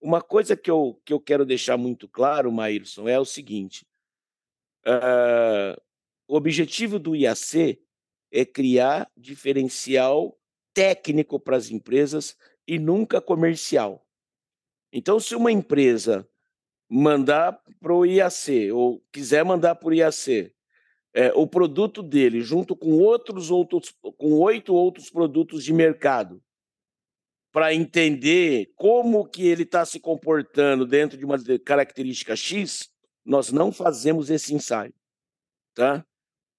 Uma 0.00 0.20
coisa 0.20 0.56
que 0.56 0.70
eu, 0.70 1.00
que 1.04 1.12
eu 1.12 1.20
quero 1.20 1.44
deixar 1.46 1.76
muito 1.76 2.08
claro, 2.08 2.52
Maírson, 2.52 3.08
é 3.08 3.18
o 3.18 3.24
seguinte: 3.24 3.86
uh, 4.86 5.80
o 6.28 6.36
objetivo 6.36 6.98
do 6.98 7.16
IAC 7.16 7.82
é 8.30 8.44
criar 8.44 9.10
diferencial 9.16 10.38
técnico 10.72 11.40
para 11.40 11.56
as 11.56 11.70
empresas 11.70 12.36
e 12.66 12.78
nunca 12.78 13.20
comercial. 13.20 14.06
Então, 14.92 15.18
se 15.20 15.34
uma 15.34 15.50
empresa 15.50 16.28
mandar 16.88 17.60
para 17.80 17.94
o 17.94 18.04
IAC, 18.04 18.70
ou 18.72 19.02
quiser 19.12 19.44
mandar 19.44 19.74
para 19.76 19.88
o 19.88 19.94
IAC, 19.94 20.52
é, 21.12 21.32
o 21.34 21.46
produto 21.46 22.02
dele, 22.02 22.40
junto 22.40 22.76
com 22.76 22.98
outros, 22.98 23.50
outros 23.50 23.94
com 24.16 24.38
oito 24.40 24.74
outros 24.74 25.10
produtos 25.10 25.64
de 25.64 25.72
mercado, 25.72 26.42
para 27.52 27.74
entender 27.74 28.72
como 28.76 29.26
que 29.26 29.46
ele 29.46 29.64
está 29.64 29.84
se 29.84 29.98
comportando 29.98 30.86
dentro 30.86 31.18
de 31.18 31.24
uma 31.24 31.36
característica 31.64 32.36
X, 32.36 32.88
nós 33.24 33.50
não 33.50 33.72
fazemos 33.72 34.30
esse 34.30 34.54
ensaio. 34.54 34.94
Tá? 35.74 36.04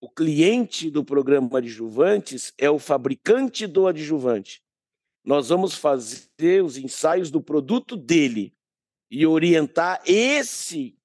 O 0.02 0.10
cliente 0.10 0.90
do 0.90 1.04
programa 1.04 1.60
adjuvantes 1.60 2.54
é 2.58 2.70
o 2.70 2.78
fabricante 2.78 3.66
do 3.68 3.88
adjuvante. 3.88 4.62
Nós 5.24 5.50
vamos 5.50 5.76
fazer 5.76 6.64
os 6.64 6.78
ensaios 6.78 7.32
do 7.32 7.42
produto 7.42 7.96
dele, 7.96 8.54
e 9.12 9.28
orientar 9.28 10.02
esse 10.06 10.98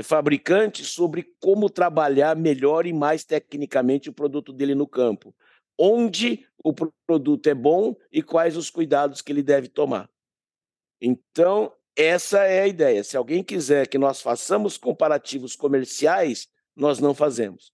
fabricante 0.00 0.84
sobre 0.84 1.34
como 1.40 1.68
trabalhar 1.68 2.36
melhor 2.36 2.86
e 2.86 2.92
mais 2.92 3.24
tecnicamente 3.24 4.08
o 4.08 4.12
produto 4.12 4.52
dele 4.52 4.74
no 4.74 4.86
campo. 4.86 5.34
Onde 5.78 6.46
o 6.62 6.72
produto 7.06 7.46
é 7.48 7.54
bom 7.54 7.96
e 8.10 8.22
quais 8.22 8.56
os 8.56 8.70
cuidados 8.70 9.20
que 9.20 9.32
ele 9.32 9.42
deve 9.42 9.68
tomar. 9.68 10.08
Então, 11.00 11.72
essa 11.96 12.44
é 12.44 12.62
a 12.62 12.68
ideia. 12.68 13.02
Se 13.02 13.16
alguém 13.16 13.42
quiser 13.42 13.88
que 13.88 13.98
nós 13.98 14.22
façamos 14.22 14.78
comparativos 14.78 15.56
comerciais, 15.56 16.48
nós 16.76 16.98
não 16.98 17.14
fazemos. 17.14 17.72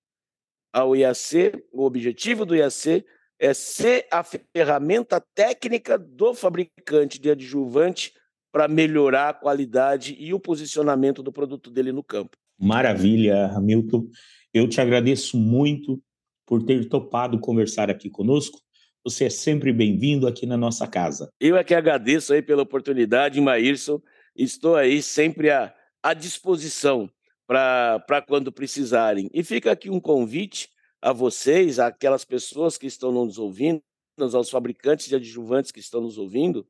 A 0.73 0.85
IAC, 0.85 1.53
o 1.73 1.85
objetivo 1.85 2.45
do 2.45 2.57
IAC 2.57 3.05
é 3.39 3.55
ser 3.55 4.07
a 4.11 4.25
ferramenta 4.25 5.21
técnica 5.35 5.97
do 5.97 6.35
fabricante 6.35 7.21
de 7.21 7.31
adjuvante 7.31 8.13
para 8.51 8.69
melhorar 8.69 9.29
a 9.31 9.35
qualidade 9.35 10.17
e 10.19 10.33
o 10.33 10.41
posicionamento 10.41 11.23
do 11.23 11.33
produto 11.33 11.71
dele 11.71 11.93
no 11.93 12.03
campo. 12.03 12.37
Maravilha, 12.59 13.47
Hamilton. 13.55 14.09
Eu 14.53 14.69
te 14.69 14.81
agradeço 14.81 15.37
muito 15.37 16.03
por 16.47 16.63
ter 16.65 16.89
topado 16.89 17.39
conversar 17.39 17.91
aqui 17.91 18.09
conosco. 18.09 18.59
Você 19.05 19.27
é 19.27 19.31
sempre 19.31 19.73
bem-vindo 19.73 20.27
aqui 20.27 20.45
na 20.47 20.57
nossa 20.57 20.87
casa. 20.87 21.31
Eu 21.39 21.57
é 21.57 21.63
que 21.63 21.75
agradeço 21.75 22.33
aí 22.33 22.43
pela 22.43 22.63
oportunidade, 22.63 23.41
Maírson. 23.41 24.01
Estou 24.35 24.77
aí 24.77 25.03
sempre 25.03 25.51
à, 25.51 25.73
à 26.03 26.15
disposição 26.15 27.09
para 27.47 28.25
quando 28.27 28.53
precisarem. 28.53 29.31
E 29.33 29.43
fica 29.43 29.73
aqui 29.73 29.89
um 29.89 30.01
convite 30.01 30.69
a 31.01 31.13
vocês, 31.13 31.79
aquelas 31.79 32.25
pessoas 32.25 32.77
que 32.77 32.87
estão 32.87 33.13
nos 33.13 33.39
ouvindo, 33.39 33.83
aos 34.19 34.51
fabricantes 34.51 35.07
de 35.07 35.15
adjuvantes 35.15 35.71
que 35.71 35.81
estão 35.81 36.01
nos 36.01 36.19
ouvindo, 36.19 36.67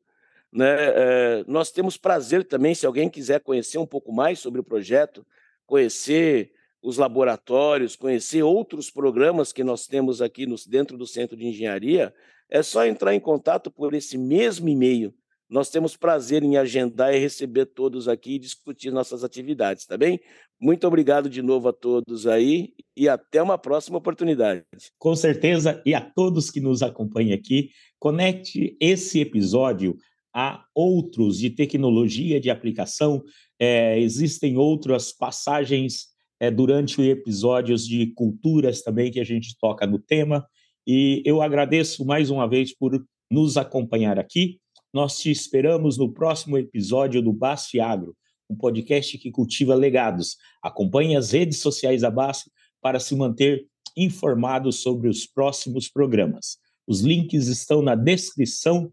né? 0.52 0.76
É, 0.78 1.44
nós 1.46 1.70
temos 1.70 1.96
prazer 1.96 2.44
também, 2.44 2.74
se 2.74 2.86
alguém 2.86 3.08
quiser 3.08 3.40
conhecer 3.40 3.78
um 3.78 3.86
pouco 3.86 4.12
mais 4.12 4.38
sobre 4.38 4.60
o 4.60 4.64
projeto, 4.64 5.26
conhecer 5.66 6.52
os 6.82 6.96
laboratórios, 6.96 7.96
conhecer 7.96 8.42
outros 8.42 8.90
programas 8.90 9.52
que 9.52 9.64
nós 9.64 9.86
temos 9.86 10.22
aqui 10.22 10.46
no, 10.46 10.56
dentro 10.66 10.96
do 10.96 11.06
Centro 11.06 11.36
de 11.36 11.46
Engenharia, 11.46 12.14
é 12.50 12.62
só 12.62 12.86
entrar 12.86 13.14
em 13.14 13.20
contato 13.20 13.70
por 13.70 13.92
esse 13.94 14.16
mesmo 14.16 14.68
e-mail. 14.68 15.14
Nós 15.50 15.70
temos 15.70 15.96
prazer 15.96 16.42
em 16.42 16.58
agendar 16.58 17.14
e 17.14 17.18
receber 17.18 17.66
todos 17.66 18.06
aqui 18.06 18.34
e 18.34 18.38
discutir 18.38 18.90
nossas 18.90 19.24
atividades, 19.24 19.86
tá 19.86 19.96
bem? 19.96 20.20
Muito 20.60 20.86
obrigado 20.86 21.30
de 21.30 21.40
novo 21.40 21.68
a 21.68 21.72
todos 21.72 22.26
aí 22.26 22.74
e 22.94 23.08
até 23.08 23.42
uma 23.42 23.56
próxima 23.56 23.96
oportunidade. 23.96 24.62
Com 24.98 25.16
certeza, 25.16 25.82
e 25.86 25.94
a 25.94 26.02
todos 26.02 26.50
que 26.50 26.60
nos 26.60 26.82
acompanham 26.82 27.34
aqui, 27.34 27.70
conecte 27.98 28.76
esse 28.78 29.20
episódio 29.20 29.96
a 30.38 30.64
outros 30.72 31.36
de 31.36 31.50
tecnologia 31.50 32.40
de 32.40 32.48
aplicação. 32.48 33.24
É, 33.58 33.98
existem 33.98 34.56
outras 34.56 35.10
passagens 35.10 36.10
é, 36.38 36.48
durante 36.48 37.02
episódios 37.02 37.84
de 37.84 38.12
culturas 38.14 38.80
também 38.80 39.10
que 39.10 39.18
a 39.18 39.24
gente 39.24 39.56
toca 39.60 39.84
no 39.84 39.98
tema. 39.98 40.46
E 40.86 41.24
eu 41.26 41.42
agradeço 41.42 42.04
mais 42.04 42.30
uma 42.30 42.48
vez 42.48 42.72
por 42.72 43.04
nos 43.28 43.56
acompanhar 43.56 44.16
aqui. 44.16 44.60
Nós 44.94 45.18
te 45.18 45.28
esperamos 45.28 45.98
no 45.98 46.12
próximo 46.12 46.56
episódio 46.56 47.20
do 47.20 47.32
Basf 47.32 47.74
Agro, 47.80 48.14
um 48.48 48.54
podcast 48.54 49.18
que 49.18 49.32
cultiva 49.32 49.74
legados. 49.74 50.36
Acompanhe 50.62 51.16
as 51.16 51.32
redes 51.32 51.58
sociais 51.58 52.02
da 52.02 52.12
Basf 52.12 52.48
para 52.80 53.00
se 53.00 53.16
manter 53.16 53.66
informado 53.96 54.70
sobre 54.70 55.08
os 55.08 55.26
próximos 55.26 55.88
programas. 55.88 56.58
Os 56.86 57.00
links 57.00 57.48
estão 57.48 57.82
na 57.82 57.96
descrição 57.96 58.92